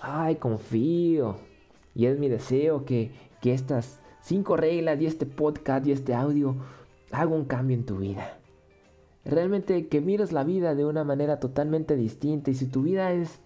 Ay, 0.00 0.36
confío. 0.36 1.36
Y 1.94 2.06
es 2.06 2.18
mi 2.18 2.28
deseo 2.28 2.84
que, 2.84 3.12
que 3.40 3.54
estas 3.54 4.00
cinco 4.20 4.56
reglas 4.56 5.00
y 5.00 5.06
este 5.06 5.26
podcast 5.26 5.86
y 5.86 5.92
este 5.92 6.14
audio 6.14 6.56
haga 7.12 7.30
un 7.30 7.44
cambio 7.44 7.76
en 7.76 7.86
tu 7.86 7.98
vida. 7.98 8.38
Realmente 9.24 9.88
que 9.88 10.00
mires 10.00 10.32
la 10.32 10.44
vida 10.44 10.74
de 10.74 10.84
una 10.84 11.04
manera 11.04 11.40
totalmente 11.40 11.96
distinta 11.96 12.50
y 12.50 12.54
si 12.54 12.66
tu 12.66 12.82
vida 12.82 13.12
es 13.12 13.40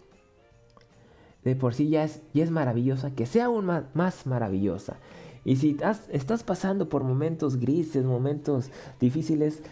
de 1.45 1.55
por 1.57 1.75
sí 1.75 1.89
ya 1.89 2.05
es, 2.05 2.21
es 2.35 2.51
maravillosa, 2.51 3.13
que 3.13 3.27
sea 3.27 3.47
aún 3.47 3.71
más, 3.95 4.27
maravillosa. 4.27 4.97
Y 5.45 5.57
si 5.57 5.79
estás 6.11 6.43
pasando 6.43 6.89
por 6.89 7.05
momentos 7.05 7.59
grises, 7.59 8.05
momentos 8.05 8.71
difíciles, 9.01 9.63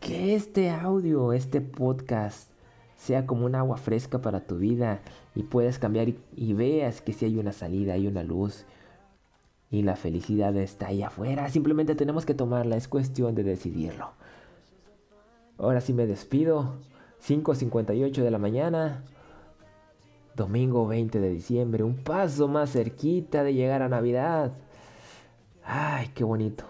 que 0.00 0.34
este 0.34 0.70
audio, 0.70 1.32
este 1.32 1.60
podcast 1.60 2.50
sea 2.96 3.26
como 3.26 3.44
un 3.44 3.54
agua 3.54 3.76
fresca 3.76 4.22
para 4.22 4.46
tu 4.46 4.56
vida 4.56 5.00
y 5.34 5.42
puedas 5.42 5.78
cambiar 5.78 6.08
y, 6.08 6.18
y 6.34 6.54
veas 6.54 7.00
que 7.02 7.12
si 7.12 7.26
hay 7.26 7.36
una 7.36 7.52
salida, 7.52 7.94
hay 7.94 8.06
una 8.06 8.22
luz 8.22 8.64
y 9.70 9.82
la 9.82 9.96
felicidad 9.96 10.56
está 10.56 10.88
ahí 10.88 11.02
afuera. 11.02 11.48
Simplemente 11.50 11.94
tenemos 11.94 12.24
que 12.24 12.34
tomarla, 12.34 12.76
es 12.76 12.88
cuestión 12.88 13.34
de 13.34 13.42
decidirlo. 13.42 14.12
Ahora 15.58 15.80
sí 15.80 15.92
me 15.92 16.06
despido. 16.06 16.74
5.58 17.26 18.22
de 18.22 18.30
la 18.30 18.38
mañana. 18.38 19.02
Domingo 20.34 20.86
20 20.86 21.18
de 21.18 21.30
diciembre. 21.30 21.82
Un 21.82 21.96
paso 21.96 22.46
más 22.48 22.72
cerquita 22.72 23.42
de 23.42 23.54
llegar 23.54 23.82
a 23.82 23.88
Navidad. 23.88 24.52
Ay, 25.64 26.10
qué 26.14 26.24
bonito. 26.24 26.64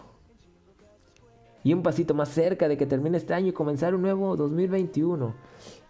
Y 1.64 1.74
un 1.74 1.82
pasito 1.82 2.14
más 2.14 2.28
cerca 2.28 2.68
de 2.68 2.76
que 2.76 2.86
termine 2.86 3.18
este 3.18 3.34
año 3.34 3.48
y 3.48 3.52
comenzar 3.52 3.94
un 3.94 4.02
nuevo 4.02 4.36
2021. 4.36 5.34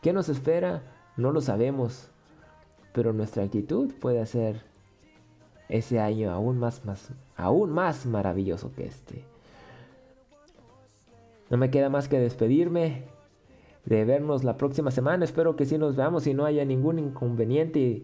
¿Qué 0.01 0.13
nos 0.13 0.29
espera? 0.31 0.83
No 1.17 1.33
lo 1.33 1.43
sabemos. 1.43 2.09
Pero 2.95 3.13
nuestra 3.13 3.45
actitud 3.45 3.93
puede 4.01 4.21
hacer 4.21 4.63
ese 5.69 6.01
año 6.01 6.31
aún 6.31 6.59
más, 6.59 6.85
más, 6.87 7.11
aún 7.37 7.71
más 7.71 8.07
maravilloso 8.07 8.73
que 8.73 8.87
este. 8.87 9.36
No 11.51 11.57
me 11.57 11.71
queda 11.71 11.89
más 11.89 12.09
que 12.09 12.19
despedirme, 12.19 13.05
de 13.87 14.05
vernos 14.05 14.45
la 14.45 14.57
próxima 14.57 14.91
semana. 14.91 15.25
Espero 15.25 15.57
que 15.57 15.65
sí 15.65 15.79
nos 15.79 15.97
veamos 15.97 16.27
y 16.27 16.35
no 16.35 16.45
haya 16.45 16.65
ningún 16.65 16.99
inconveniente 16.99 18.03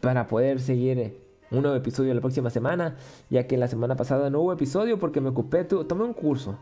para 0.00 0.26
poder 0.26 0.60
seguir 0.60 1.16
un 1.50 1.62
nuevo 1.62 1.76
episodio 1.76 2.12
la 2.14 2.20
próxima 2.20 2.50
semana, 2.50 2.96
ya 3.28 3.46
que 3.46 3.56
la 3.56 3.68
semana 3.68 3.96
pasada 3.96 4.30
no 4.30 4.40
hubo 4.40 4.52
episodio 4.52 4.98
porque 4.98 5.20
me 5.20 5.30
ocupé, 5.30 5.64
tomé 5.64 6.04
un 6.04 6.14
curso. 6.14 6.58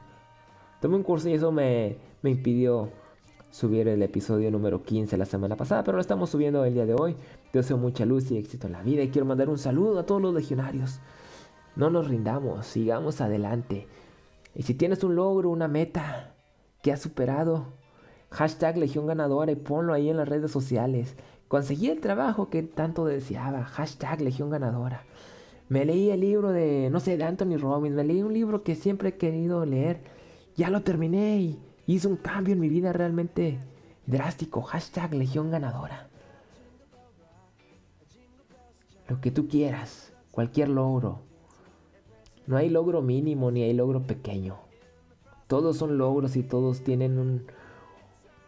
Tomé 0.81 0.96
un 0.96 1.02
curso 1.02 1.28
y 1.28 1.33
eso 1.33 1.50
me, 1.50 1.96
me 2.22 2.31
impidió 2.31 2.90
subir 3.50 3.88
el 3.88 4.02
episodio 4.02 4.50
número 4.50 4.83
15 4.83 5.16
la 5.16 5.24
semana 5.24 5.57
pasada, 5.57 5.83
pero 5.83 5.96
lo 5.96 6.00
estamos 6.00 6.31
subiendo 6.31 6.64
el 6.64 6.74
día 6.74 6.87
de 6.87 6.94
hoy. 6.94 7.16
Te 7.50 7.61
deseo 7.61 7.78
mucha 7.78 8.04
luz 8.04 8.31
y 8.31 8.37
éxito 8.37 8.66
en 8.66 8.74
la 8.74 8.83
vida 8.83 9.02
y 9.02 9.09
quiero 9.09 9.26
mandar 9.26 9.48
un 9.48 9.59
saludo 9.59 9.98
a 9.98 10.07
todos 10.07 10.20
los 10.20 10.35
legionarios. 10.35 11.00
No 11.74 11.90
nos 11.90 12.09
rindamos, 12.09 12.66
sigamos 12.66 13.20
adelante. 13.20 13.87
Y 14.59 14.64
si 14.64 14.75
tienes 14.75 15.05
un 15.05 15.14
logro, 15.14 15.51
una 15.51 15.68
meta 15.68 16.35
que 16.83 16.90
has 16.90 17.01
superado, 17.01 17.66
hashtag 18.31 18.77
Legión 18.77 19.07
Ganadora 19.07 19.53
y 19.53 19.55
ponlo 19.55 19.94
ahí 19.94 20.11
en 20.11 20.16
las 20.16 20.29
redes 20.29 20.51
sociales. 20.51 21.14
Conseguí 21.47 21.90
el 21.90 22.01
trabajo 22.01 22.51
que 22.51 22.64
tanto 22.64 23.07
deseaba, 23.07 23.62
hashtag 23.62 24.21
Legión 24.21 24.51
Ganadora. 24.51 25.05
Me 25.68 25.85
leí 25.85 26.11
el 26.11 26.18
libro 26.18 26.51
de, 26.51 26.90
no 26.90 26.99
sé, 26.99 27.16
de 27.16 27.23
Anthony 27.23 27.57
Robbins, 27.57 27.94
me 27.94 28.03
leí 28.03 28.21
un 28.21 28.35
libro 28.35 28.64
que 28.64 28.75
siempre 28.75 29.11
he 29.11 29.16
querido 29.16 29.64
leer. 29.64 30.01
Ya 30.57 30.71
lo 30.71 30.83
terminé 30.83 31.38
y 31.38 31.61
hizo 31.87 32.09
un 32.09 32.16
cambio 32.16 32.53
en 32.53 32.61
mi 32.61 32.68
vida 32.68 32.92
realmente 32.92 33.61
drástico, 34.07 34.62
hashtag 34.62 35.14
Legión 35.14 35.53
Ganadora. 35.53 36.09
Lo 39.07 39.21
que 39.21 39.31
tú 39.31 39.47
quieras, 39.47 40.12
cualquier 40.33 40.71
logro, 40.71 41.27
no 42.48 42.56
hay 42.56 42.70
logro 42.70 43.02
mínimo 43.02 43.50
ni 43.50 43.62
hay 43.62 43.74
logro 43.74 44.04
pequeño. 44.04 44.56
Todos 45.48 45.76
son 45.76 45.98
logros 45.98 46.34
y 46.34 46.42
todos 46.42 46.80
tienen 46.80 47.18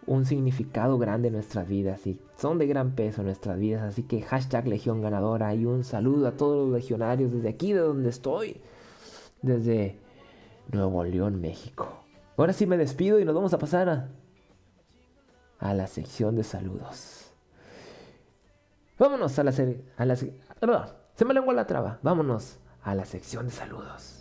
un, 0.06 0.24
significado 0.24 0.96
grande 0.98 1.28
en 1.28 1.34
nuestras 1.34 1.68
vidas 1.68 2.06
y 2.06 2.18
son 2.36 2.58
de 2.58 2.66
gran 2.66 2.92
peso 2.92 3.20
en 3.20 3.26
nuestras 3.26 3.58
vidas. 3.58 3.82
Así 3.82 4.02
que 4.02 4.22
hashtag 4.22 4.66
Legión 4.66 5.02
Ganadora 5.02 5.54
y 5.54 5.66
un 5.66 5.84
saludo 5.84 6.28
a 6.28 6.32
todos 6.32 6.66
los 6.66 6.74
legionarios 6.74 7.30
desde 7.30 7.50
aquí, 7.50 7.74
de 7.74 7.80
donde 7.80 8.08
estoy, 8.08 8.62
desde 9.42 9.98
Nuevo 10.72 11.04
León, 11.04 11.38
México. 11.38 11.86
Ahora 12.38 12.54
sí 12.54 12.64
me 12.66 12.78
despido 12.78 13.20
y 13.20 13.26
nos 13.26 13.34
vamos 13.34 13.52
a 13.52 13.58
pasar 13.58 14.08
a, 15.60 15.74
la 15.74 15.86
sección 15.86 16.36
de 16.36 16.44
saludos. 16.44 17.32
Vámonos 18.98 19.38
a 19.38 19.44
la, 19.44 19.52
a 19.98 20.06
la 20.06 20.16
se 20.16 21.24
me 21.26 21.34
lengua 21.34 21.52
la 21.52 21.66
traba. 21.66 21.98
Vámonos 22.02 22.58
a 22.82 22.94
la 22.94 23.04
sección 23.04 23.46
de 23.46 23.52
saludos. 23.52 24.19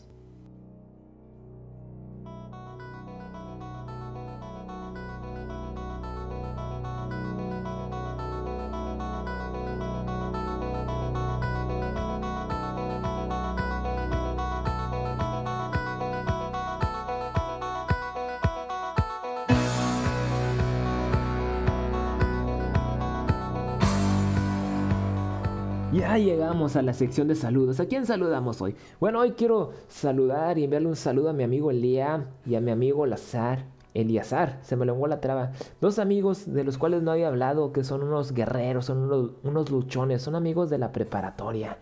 Ya 25.92 26.20
llegamos 26.20 26.76
a 26.76 26.84
la 26.84 26.94
sección 26.94 27.28
de 27.28 27.34
saludos. 27.36 27.80
¿A 27.80 27.88
quién 27.88 28.06
saludamos 28.06 28.62
hoy? 28.62 28.76
Bueno, 29.00 29.20
hoy 29.22 29.32
quiero 29.32 29.72
saludar 29.88 30.60
y 30.60 30.66
enviarle 30.66 30.88
un 30.88 30.96
saludo 30.96 31.32
a 31.32 31.34
mi 31.34 31.44
amigo 31.44 31.72
Elia 31.72 32.28
y 32.46 32.54
a 32.54 32.62
mi 32.62 32.70
amigo 32.70 33.08
Lazar. 33.08 33.66
Eliazar, 33.96 34.60
se 34.62 34.76
me 34.76 34.86
lenguó 34.86 35.08
la 35.08 35.20
traba. 35.20 35.52
Dos 35.82 35.98
amigos 35.98 36.54
de 36.54 36.64
los 36.64 36.78
cuales 36.78 37.02
no 37.02 37.10
había 37.10 37.28
hablado, 37.28 37.74
que 37.74 37.84
son 37.84 38.04
unos 38.04 38.34
guerreros, 38.34 38.86
son 38.86 39.34
unos, 39.44 39.72
luchones, 39.72 40.22
son 40.22 40.36
amigos 40.36 40.70
de 40.70 40.78
la 40.78 40.92
preparatoria. 40.92 41.80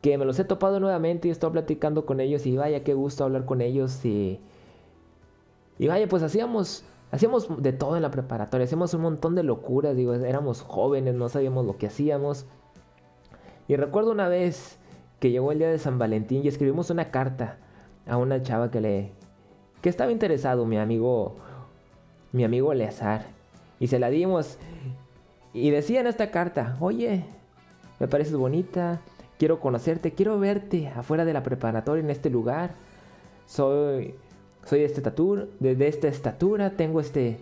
Que 0.00 0.16
me 0.16 0.24
los 0.24 0.38
he 0.38 0.44
topado 0.44 0.80
nuevamente 0.80 1.28
y 1.28 1.30
estoy 1.30 1.50
platicando 1.50 2.06
con 2.06 2.20
ellos 2.20 2.46
y 2.46 2.56
vaya 2.56 2.84
qué 2.84 2.94
gusto 2.94 3.24
hablar 3.24 3.44
con 3.44 3.60
ellos 3.60 4.02
y... 4.06 4.40
Y 5.78 5.88
vaya, 5.88 6.08
pues 6.08 6.22
hacíamos 6.22 6.84
hacíamos 7.12 7.48
de 7.62 7.72
todo 7.72 7.96
en 7.96 8.02
la 8.02 8.10
preparatoria, 8.10 8.64
hacíamos 8.64 8.94
un 8.94 9.02
montón 9.02 9.34
de 9.34 9.42
locuras, 9.42 9.94
digo, 9.94 10.14
éramos 10.14 10.62
jóvenes, 10.62 11.14
no 11.14 11.28
sabíamos 11.28 11.66
lo 11.66 11.76
que 11.76 11.86
hacíamos. 11.88 12.46
Y 13.68 13.76
recuerdo 13.76 14.12
una 14.12 14.28
vez 14.28 14.78
que 15.20 15.30
llegó 15.30 15.52
el 15.52 15.58
día 15.58 15.70
de 15.70 15.78
San 15.78 15.98
Valentín 15.98 16.42
y 16.44 16.48
escribimos 16.48 16.90
una 16.90 17.10
carta 17.10 17.58
a 18.06 18.16
una 18.16 18.42
chava 18.42 18.70
que 18.70 18.80
le 18.80 19.12
que 19.80 19.88
estaba 19.88 20.12
interesado, 20.12 20.64
mi 20.66 20.78
amigo 20.78 21.36
mi 22.32 22.44
amigo 22.44 22.72
Eleazar, 22.72 23.26
y 23.78 23.86
se 23.86 23.98
la 23.98 24.10
dimos 24.10 24.58
y 25.52 25.70
decía 25.70 26.00
en 26.00 26.06
esta 26.06 26.30
carta, 26.30 26.76
"Oye, 26.80 27.24
me 28.00 28.08
pareces 28.08 28.36
bonita, 28.36 29.00
quiero 29.38 29.60
conocerte, 29.60 30.12
quiero 30.12 30.38
verte 30.38 30.88
afuera 30.88 31.24
de 31.24 31.32
la 31.32 31.42
preparatoria 31.42 32.02
en 32.02 32.10
este 32.10 32.30
lugar. 32.30 32.74
Soy 33.46 34.14
soy 34.64 34.80
de, 34.80 34.86
este 34.86 35.00
estatura, 35.00 35.44
de, 35.60 35.76
de 35.76 35.88
esta 35.88 36.08
estatura, 36.08 36.70
tengo 36.70 37.00
este 37.00 37.38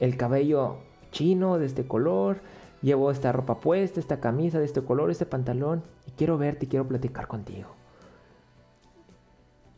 el 0.00 0.16
cabello 0.16 0.78
chino 1.12 1.58
de 1.58 1.66
este 1.66 1.86
color, 1.86 2.38
llevo 2.82 3.10
esta 3.10 3.32
ropa 3.32 3.60
puesta, 3.60 4.00
esta 4.00 4.20
camisa 4.20 4.58
de 4.58 4.64
este 4.64 4.82
color, 4.82 5.10
este 5.10 5.26
pantalón, 5.26 5.82
y 6.06 6.12
quiero 6.12 6.38
verte 6.38 6.66
y 6.66 6.68
quiero 6.68 6.86
platicar 6.86 7.28
contigo. 7.28 7.68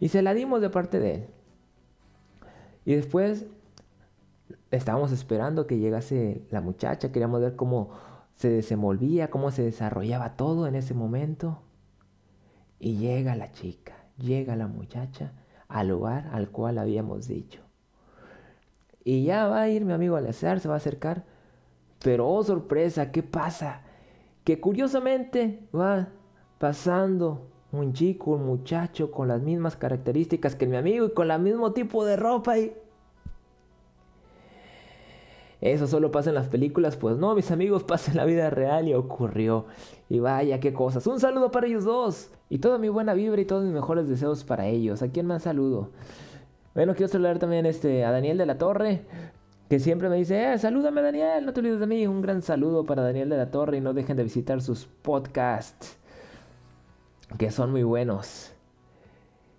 Y 0.01 0.09
se 0.09 0.23
la 0.23 0.35
dimos 0.35 0.61
de 0.61 0.71
parte 0.71 0.99
de 0.99 1.15
él. 1.15 1.27
Y 2.85 2.95
después 2.95 3.47
estábamos 4.71 5.13
esperando 5.13 5.67
que 5.67 5.79
llegase 5.79 6.45
la 6.51 6.61
muchacha, 6.61 7.13
queríamos 7.13 7.41
ver 7.41 7.57
cómo 7.57 7.91
se 8.35 8.51
desenvolvía, 8.51 9.31
cómo 9.31 9.51
se 9.51 9.63
desarrollaba 9.63 10.37
todo 10.37 10.67
en 10.67 10.75
ese 10.75 10.95
momento. 10.95 11.63
Y 12.81 12.97
llega 12.97 13.37
la 13.37 13.53
chica, 13.53 13.95
llega 14.19 14.57
la 14.57 14.67
muchacha 14.67 15.33
al 15.69 15.89
lugar 15.89 16.29
al 16.33 16.51
cual 16.51 16.79
habíamos 16.79 17.29
dicho. 17.29 17.63
Y 19.05 19.25
ya 19.25 19.47
va 19.47 19.63
a 19.63 19.69
ir 19.69 19.85
mi 19.85 19.93
amigo 19.93 20.17
Alazar, 20.17 20.61
se 20.61 20.69
va 20.69 20.75
a 20.75 20.79
acercar. 20.79 21.25
Pero 22.03 22.29
oh 22.29 22.43
sorpresa, 22.43 23.13
¿qué 23.13 23.23
pasa? 23.23 23.83
Que 24.45 24.61
curiosamente 24.61 25.61
va 25.75 26.09
pasando 26.59 27.47
un 27.73 27.93
chico, 27.93 28.33
un 28.33 28.47
muchacho 28.47 29.11
con 29.11 29.29
las 29.29 29.41
mismas 29.41 29.77
características 29.77 30.55
que 30.55 30.67
mi 30.67 30.77
amigo 30.77 31.07
y 31.07 31.13
con 31.13 31.31
el 31.31 31.41
mismo 31.41 31.73
tipo 31.73 32.05
de 32.05 32.17
ropa 32.17 32.59
y... 32.59 32.73
Eso 35.61 35.87
solo 35.87 36.11
pasa 36.11 36.31
en 36.31 36.35
las 36.35 36.49
películas, 36.49 36.97
pues 36.97 37.17
no, 37.17 37.37
mis 37.37 37.53
amigos, 37.53 37.85
pasa 37.85 38.11
en 38.11 38.17
la 38.17 38.25
vida 38.25 38.51
real 38.51 38.89
y 38.89 38.95
ocurrió. 38.95 39.67
Y 40.09 40.19
vaya, 40.19 40.59
qué 40.59 40.73
cosas. 40.73 41.07
Un 41.07 41.21
saludo 41.21 41.53
para 41.53 41.69
ellos 41.69 41.85
dos. 41.85 42.31
Y 42.51 42.59
toda 42.59 42.79
mi 42.79 42.89
buena 42.89 43.15
vibra 43.15 43.41
y 43.41 43.45
todos 43.45 43.63
mis 43.63 43.73
mejores 43.73 44.09
deseos 44.09 44.43
para 44.43 44.67
ellos. 44.67 45.03
¿A 45.03 45.09
quién 45.09 45.27
más 45.27 45.45
saludo? 45.45 45.91
Bueno, 46.75 46.95
quiero 46.95 47.13
saludar 47.13 47.39
también 47.39 47.65
este, 47.65 48.05
a 48.05 48.11
Daniel 48.11 48.39
de 48.39 48.47
la 48.47 48.59
Torre, 48.59 49.03
que 49.73 49.81
siempre 49.81 50.11
me 50.11 50.17
dice, 50.17 50.53
eh, 50.53 50.59
salúdame 50.59 51.01
Daniel, 51.01 51.47
no 51.47 51.55
te 51.55 51.61
olvides 51.61 51.81
de 51.81 51.87
mí. 51.87 52.07
Un 52.07 52.21
gran 52.21 52.43
saludo 52.43 52.85
para 52.85 53.01
Daniel 53.01 53.31
de 53.31 53.39
la 53.39 53.51
Torre 53.51 53.79
y 53.79 53.81
no 53.81 53.95
dejen 53.95 54.19
de 54.19 54.23
visitar 54.23 54.61
sus 54.61 54.85
podcasts, 54.85 55.97
que 57.39 57.51
son 57.51 57.71
muy 57.71 57.83
buenos. 57.83 58.53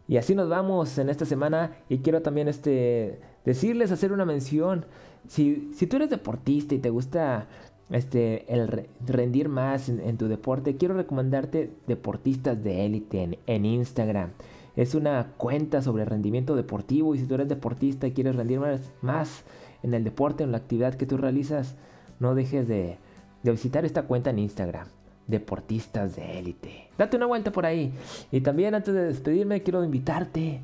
Y 0.08 0.18
así 0.18 0.36
nos 0.36 0.50
vamos 0.50 1.00
en 1.00 1.10
esta 1.10 1.26
semana 1.26 1.78
y 1.90 1.98
quiero 1.98 2.22
también 2.22 2.48
este, 2.48 3.22
decirles, 3.44 3.92
hacer 3.92 4.14
una 4.14 4.24
mención. 4.24 4.86
Si, 5.28 5.72
si 5.74 5.88
tú 5.88 5.96
eres 5.96 6.12
deportista 6.12 6.76
y 6.76 6.78
te 6.78 6.92
gusta 6.92 7.48
este, 7.90 8.46
el 8.54 8.88
rendir 9.04 9.50
más 9.50 9.90
en, 9.90 10.18
tu 10.18 10.28
deporte, 10.28 10.78
quiero 10.78 10.94
recomendarte 10.94 11.72
Deportistas 11.88 12.64
de 12.64 12.86
Élite 12.86 13.24
en, 13.24 13.38
en, 13.48 13.66
Instagram. 13.66 14.30
Es 14.76 14.96
una 14.96 15.34
cuenta 15.38 15.82
sobre 15.82 16.06
rendimiento 16.06 16.56
deportivo 16.56 17.14
y 17.14 17.20
si 17.20 17.26
tú 17.26 17.36
eres 17.36 17.50
deportista 17.50 18.08
y 18.08 18.12
quieres 18.12 18.36
rendir 18.36 18.60
más, 18.60 18.82
más 19.02 19.44
en 19.84 19.94
el 19.94 20.04
deporte, 20.04 20.44
en 20.44 20.52
la 20.52 20.58
actividad 20.58 20.96
que 20.96 21.06
tú 21.06 21.18
realizas, 21.18 21.76
no 22.20 22.34
dejes 22.34 22.68
de, 22.68 22.98
de 23.44 23.52
visitar 23.52 23.86
esta 23.86 24.04
cuenta 24.04 24.32
en 24.32 24.40
Instagram. 24.40 24.88
Deportistas 25.28 26.16
de 26.16 26.40
élite. 26.40 26.90
Date 26.98 27.18
una 27.18 27.28
vuelta 27.28 27.52
por 27.52 27.66
ahí. 27.66 27.94
Y 28.32 28.42
también 28.42 28.76
antes 28.76 28.94
de 28.94 29.06
despedirme 29.06 29.64
quiero 29.64 29.84
invitarte 29.84 30.60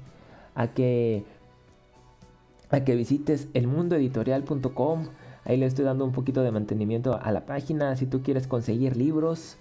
a 0.55 0.67
que 0.67 1.23
a 2.69 2.83
que 2.83 2.95
visites 2.95 3.47
elmundoeditorial.com. 3.53 5.07
Ahí 5.45 5.57
le 5.57 5.65
estoy 5.65 5.85
dando 5.85 6.05
un 6.05 6.11
poquito 6.11 6.43
de 6.43 6.51
mantenimiento 6.51 7.19
a 7.21 7.31
la 7.31 7.45
página. 7.45 7.95
Si 7.95 8.05
tú 8.05 8.21
quieres 8.21 8.47
conseguir 8.47 8.95
libros, 8.95 9.57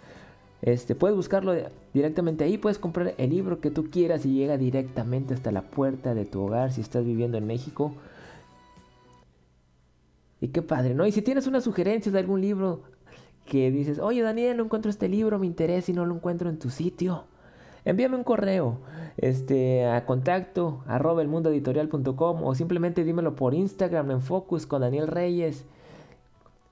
este, 0.63 0.95
puedes 0.95 1.17
buscarlo 1.17 1.55
directamente 1.95 2.45
ahí. 2.45 2.59
Puedes 2.59 2.79
comprar 2.79 3.15
el 3.17 3.31
libro 3.31 3.61
que 3.61 3.71
tú 3.71 3.91
quieras 3.91 4.27
y 4.27 4.35
llega 4.35 4.57
directamente 4.57 5.35
hasta 5.35 5.53
la 5.53 5.63
puerta 5.63 6.15
de 6.15 6.25
tu 6.25 6.43
hogar 6.43 6.73
si 6.73 6.81
estás 6.81 7.05
viviendo 7.05 7.39
en 7.39 7.47
México. 7.47 7.95
Y 10.41 10.49
qué 10.49 10.63
padre, 10.63 10.95
¿no? 10.95 11.07
Y 11.07 11.13
si 11.13 11.23
tienes 11.23 11.47
una 11.47 11.61
sugerencia 11.61 12.13
de 12.13 12.19
algún 12.19 12.41
libro 12.41 12.83
que 13.45 13.71
dices, 13.71 13.99
oye 13.99 14.23
Daniel, 14.23 14.57
no 14.57 14.65
encuentro 14.65 14.91
este 14.91 15.09
libro, 15.09 15.39
me 15.39 15.47
interesa 15.47 15.91
y 15.91 15.95
no 15.95 16.07
lo 16.07 16.15
encuentro 16.15 16.51
en 16.51 16.59
tu 16.59 16.71
sitio 16.71 17.25
envíame 17.85 18.17
un 18.17 18.25
correo 18.25 18.79
este, 19.17 19.87
a 19.87 20.05
contacto 20.05 20.83
arroba 20.87 21.25
o 21.25 22.55
simplemente 22.55 23.05
dímelo 23.05 23.35
por 23.35 23.55
Instagram 23.55 24.11
en 24.11 24.21
Focus 24.21 24.67
con 24.67 24.83
Daniel 24.83 25.09
Reyes. 25.09 25.65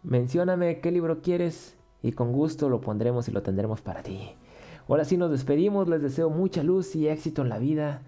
Mencióname 0.03 0.81
qué 0.81 0.93
libro 0.93 1.23
quieres 1.23 1.76
y 2.07 2.13
con 2.13 2.31
gusto 2.33 2.69
lo 2.69 2.81
pondremos 2.81 3.27
y 3.29 3.33
lo 3.33 3.43
tendremos 3.43 3.81
para 3.81 4.05
ti. 4.05 4.31
Ahora 4.89 5.05
sí 5.05 5.17
nos 5.17 5.33
despedimos, 5.33 5.89
les 5.89 6.01
deseo 6.01 6.31
mucha 6.31 6.63
luz 6.63 6.95
y 6.95 7.09
éxito 7.09 7.43
en 7.43 7.49
la 7.49 7.59
vida 7.59 8.03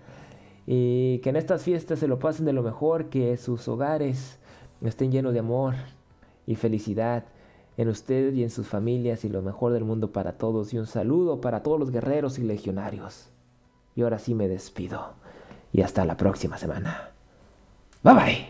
y 0.67 1.19
que 1.19 1.31
en 1.31 1.37
estas 1.37 1.63
fiestas 1.63 1.99
se 1.99 2.07
lo 2.07 2.21
pasen 2.21 2.47
de 2.47 2.53
lo 2.53 2.63
mejor, 2.63 3.07
que 3.07 3.37
sus 3.37 3.67
hogares 3.67 4.39
estén 4.83 5.11
llenos 5.11 5.33
de 5.33 5.41
amor 5.41 5.75
y 6.47 6.55
felicidad 6.55 7.25
en 7.77 7.89
usted 7.89 8.33
y 8.35 8.45
en 8.45 8.51
sus 8.51 8.69
familias 8.69 9.25
y 9.25 9.29
lo 9.29 9.43
mejor 9.43 9.73
del 9.73 9.83
mundo 9.83 10.13
para 10.13 10.39
todos 10.39 10.73
y 10.73 10.79
un 10.79 10.87
saludo 10.87 11.41
para 11.41 11.65
todos 11.65 11.81
los 11.81 11.91
guerreros 11.91 12.39
y 12.39 12.43
legionarios. 12.43 13.31
Y 13.97 14.03
ahora 14.03 14.21
sí 14.21 14.37
me 14.37 14.47
despido 14.47 15.15
y 15.73 15.83
hasta 15.83 16.05
la 16.05 16.17
próxima 16.17 16.57
semana. 16.57 17.11
Bye 18.05 18.15
bye. 18.15 18.47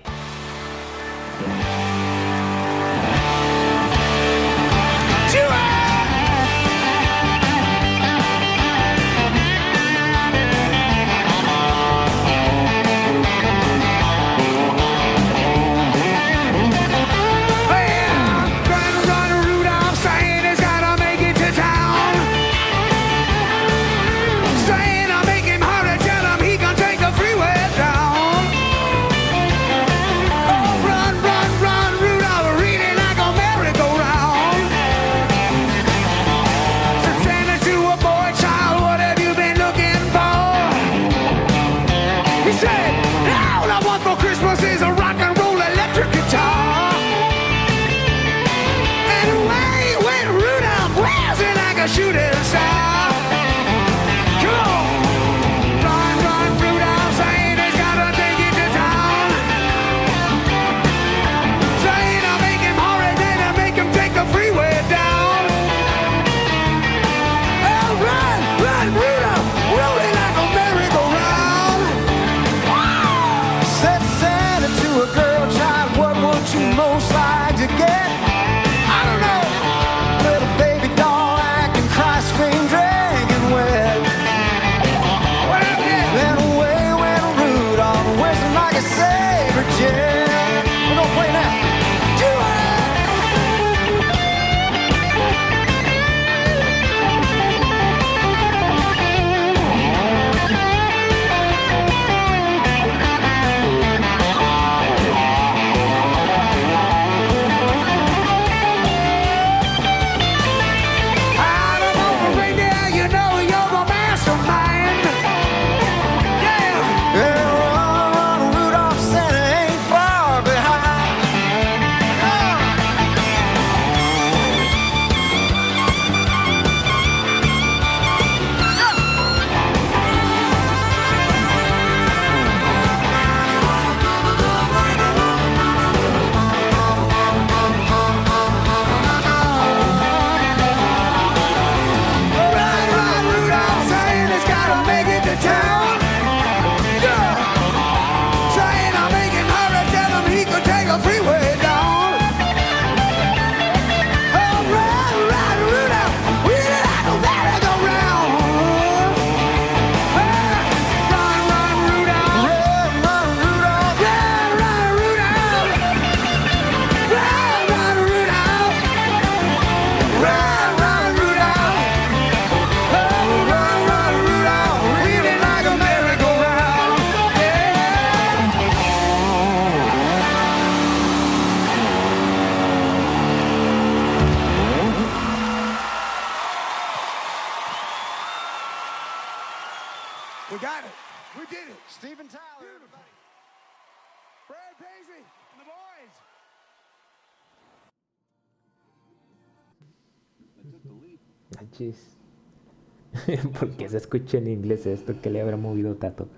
¿Por 203.59 203.71
qué 203.73 203.89
se 203.89 203.97
escucha 203.99 204.39
en 204.39 204.49
inglés 204.49 204.87
esto? 204.87 205.15
¿Qué 205.23 205.31
le 205.31 205.41
habrá 205.41 205.57
movido 205.57 205.95
Tato? 205.97 206.29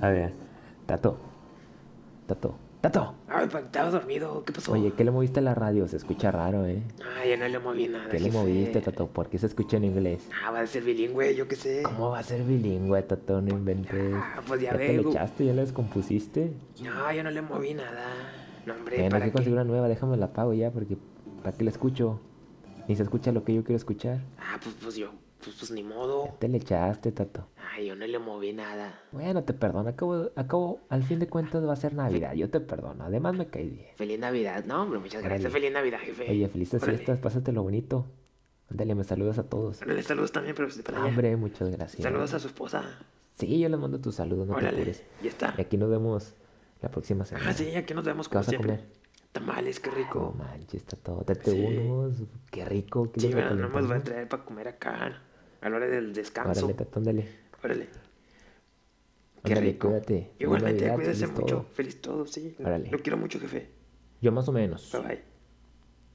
A 0.00 0.08
ver, 0.10 0.32
Tato. 0.86 1.18
Tato. 2.26 2.56
Tato. 2.80 3.14
Ay, 3.28 3.46
pa, 3.48 3.60
estaba 3.60 3.90
dormido. 3.90 4.44
¿Qué 4.44 4.52
pasó? 4.52 4.72
Oye, 4.72 4.92
¿qué 4.96 5.04
le 5.04 5.10
moviste 5.10 5.40
a 5.40 5.42
la 5.42 5.54
radio? 5.54 5.88
Se 5.88 5.96
escucha 5.96 6.30
raro, 6.30 6.66
¿eh? 6.66 6.82
Ay, 7.20 7.30
ya 7.30 7.36
no 7.36 7.48
le 7.48 7.58
moví 7.58 7.88
nada. 7.88 8.08
¿Qué 8.10 8.20
le 8.20 8.30
moviste, 8.30 8.80
Tato? 8.80 9.06
¿Por 9.08 9.28
qué 9.28 9.38
se 9.38 9.46
escucha 9.46 9.76
en 9.78 9.84
inglés? 9.84 10.28
Ah, 10.44 10.50
va 10.50 10.60
a 10.60 10.66
ser 10.66 10.82
bilingüe, 10.84 11.34
yo 11.34 11.48
qué 11.48 11.56
sé. 11.56 11.82
¿Cómo 11.82 12.10
va 12.10 12.18
a 12.18 12.22
ser 12.22 12.42
bilingüe, 12.44 13.02
Tato? 13.02 13.40
No 13.40 13.48
inventes. 13.50 14.14
Ah, 14.14 14.40
pues 14.46 14.60
ya 14.60 14.72
te 14.72 14.76
ve, 14.78 14.88
le 14.94 15.02
Gu- 15.04 15.10
echaste? 15.10 15.46
¿Ya 15.46 15.54
la 15.54 15.62
descompusiste? 15.62 16.52
No, 16.82 17.12
yo 17.12 17.22
no 17.24 17.30
le 17.30 17.42
moví 17.42 17.74
nada. 17.74 18.04
No, 18.66 18.74
hombre, 18.74 18.96
Bueno, 18.98 19.04
hay 19.04 19.10
¿para 19.10 19.24
que 19.24 19.30
qué? 19.30 19.32
conseguir 19.32 19.54
una 19.54 19.64
nueva. 19.64 19.88
Déjame 19.88 20.16
la 20.16 20.26
apago 20.26 20.52
ya 20.52 20.70
porque... 20.70 20.96
¿Para 21.42 21.56
qué 21.56 21.64
la 21.64 21.70
escucho? 21.70 22.20
Ni 22.88 22.94
se 22.96 23.02
escucha 23.02 23.32
lo 23.32 23.44
que 23.44 23.54
yo 23.54 23.64
quiero 23.64 23.76
escuchar. 23.76 24.20
Ah, 24.38 24.58
pues, 24.62 24.74
pues 24.82 24.96
yo, 24.96 25.10
pues, 25.46 25.56
pues 25.58 25.70
ni 25.70 25.82
modo. 25.82 26.28
Te 26.38 26.48
le 26.48 26.58
echaste, 26.58 27.12
Tato. 27.12 27.46
Ay, 27.72 27.86
yo 27.86 27.96
no 27.96 28.06
le 28.06 28.18
moví 28.18 28.52
nada. 28.52 29.00
Bueno, 29.12 29.42
te 29.44 29.52
perdono. 29.52 29.88
Acabo, 29.88 30.30
acabo, 30.36 30.80
al 30.88 31.02
fin 31.02 31.18
de 31.18 31.28
cuentas 31.28 31.66
va 31.66 31.72
a 31.72 31.76
ser 31.76 31.94
Navidad. 31.94 32.34
Yo 32.34 32.50
te 32.50 32.60
perdono. 32.60 33.04
Además 33.04 33.34
me 33.34 33.46
caí 33.48 33.70
bien. 33.70 33.88
Feliz 33.96 34.18
Navidad. 34.18 34.64
No, 34.66 34.82
hombre, 34.82 34.98
muchas 34.98 35.22
gracias. 35.22 35.52
Feliz 35.52 35.72
Navidad, 35.72 35.98
jefe. 36.00 36.30
Oye, 36.30 36.48
felices 36.48 36.82
Órale. 36.82 36.98
fiestas. 36.98 37.18
Pásatelo 37.18 37.62
bonito. 37.62 38.04
Ándale, 38.70 38.94
me 38.94 39.04
saludas 39.04 39.38
a 39.38 39.44
todos. 39.48 39.80
Órale, 39.82 40.02
saludos 40.02 40.32
también, 40.32 40.54
pero 40.56 40.68
para 40.84 40.98
allá. 40.98 41.06
Hombre, 41.08 41.36
muchas 41.36 41.70
gracias. 41.70 42.02
Saludos 42.02 42.34
a 42.34 42.38
su 42.40 42.48
esposa. 42.48 42.82
Sí, 43.34 43.58
yo 43.60 43.68
le 43.68 43.76
mando 43.76 44.00
tus 44.00 44.14
saludos, 44.16 44.46
no 44.48 44.54
te 44.54 44.60
Órale, 44.60 44.78
apures. 44.78 45.04
ya 45.22 45.28
está. 45.28 45.54
Y 45.56 45.60
aquí 45.60 45.76
nos 45.76 45.90
vemos 45.90 46.34
la 46.80 46.90
próxima 46.90 47.24
semana. 47.24 47.50
Ah, 47.50 47.52
sí, 47.52 47.74
aquí 47.76 47.92
nos 47.94 48.04
vemos 48.04 48.28
¿Qué 48.28 48.32
como 48.32 48.44
vas 48.46 48.52
a 48.54 48.56
comer? 48.56 48.84
Tamales, 49.32 49.78
qué 49.80 49.90
No 49.90 49.96
rico. 49.96 50.34
manches, 50.38 50.80
está 50.82 50.96
todo. 50.96 51.22
Date 51.26 51.50
Sí. 51.50 51.60
unos. 51.62 52.14
Qué 52.50 52.64
rico. 52.64 53.12
¿qué 53.12 53.20
Sí, 53.20 53.32
bueno, 53.32 53.50
no 53.54 53.68
me 53.68 53.80
los 53.80 53.88
voy 53.88 53.98
a 53.98 54.02
traer 54.02 54.28
para 54.28 54.42
comer 54.44 54.68
acá. 54.68 55.20
A 55.66 55.68
la 55.68 55.78
hora 55.78 55.86
del 55.88 56.12
descanso. 56.12 56.60
Órale, 56.64 56.74
tato, 56.74 57.00
ándale. 57.00 57.28
Órale. 57.64 57.88
Qué 59.42 59.52
Ándale, 59.52 59.72
rico. 59.72 59.88
cuídate. 59.88 60.30
Igualmente, 60.38 60.80
Navidad, 60.82 60.94
cuídese 60.94 61.20
feliz 61.26 61.40
mucho. 61.40 61.46
todo. 61.56 61.66
Feliz 61.72 62.00
todo, 62.00 62.26
sí. 62.28 62.56
Órale. 62.60 62.88
Lo 62.88 62.98
quiero 63.00 63.16
mucho, 63.16 63.40
jefe. 63.40 63.68
Yo 64.20 64.30
más 64.30 64.48
o 64.48 64.52
menos. 64.52 64.92
Bye 64.92 65.00
bye. 65.00 65.24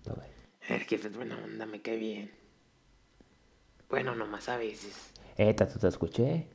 Bye, 0.06 0.16
bye. 0.16 0.74
El 0.74 0.82
jefe 0.84 1.10
es 1.10 1.16
buena 1.18 1.38
onda, 1.44 1.66
me 1.66 1.82
cae 1.82 1.98
bien. 1.98 2.32
Bueno, 3.90 4.16
nomás 4.16 4.48
a 4.48 4.56
veces. 4.56 5.12
Eh, 5.36 5.54
tato, 5.54 5.78
te 5.80 5.88
escuché. 5.90 6.48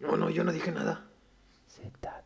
No, 0.00 0.18
no, 0.18 0.28
yo 0.28 0.44
no 0.44 0.52
dije 0.52 0.70
nada. 0.70 1.06
Z. 1.66 2.23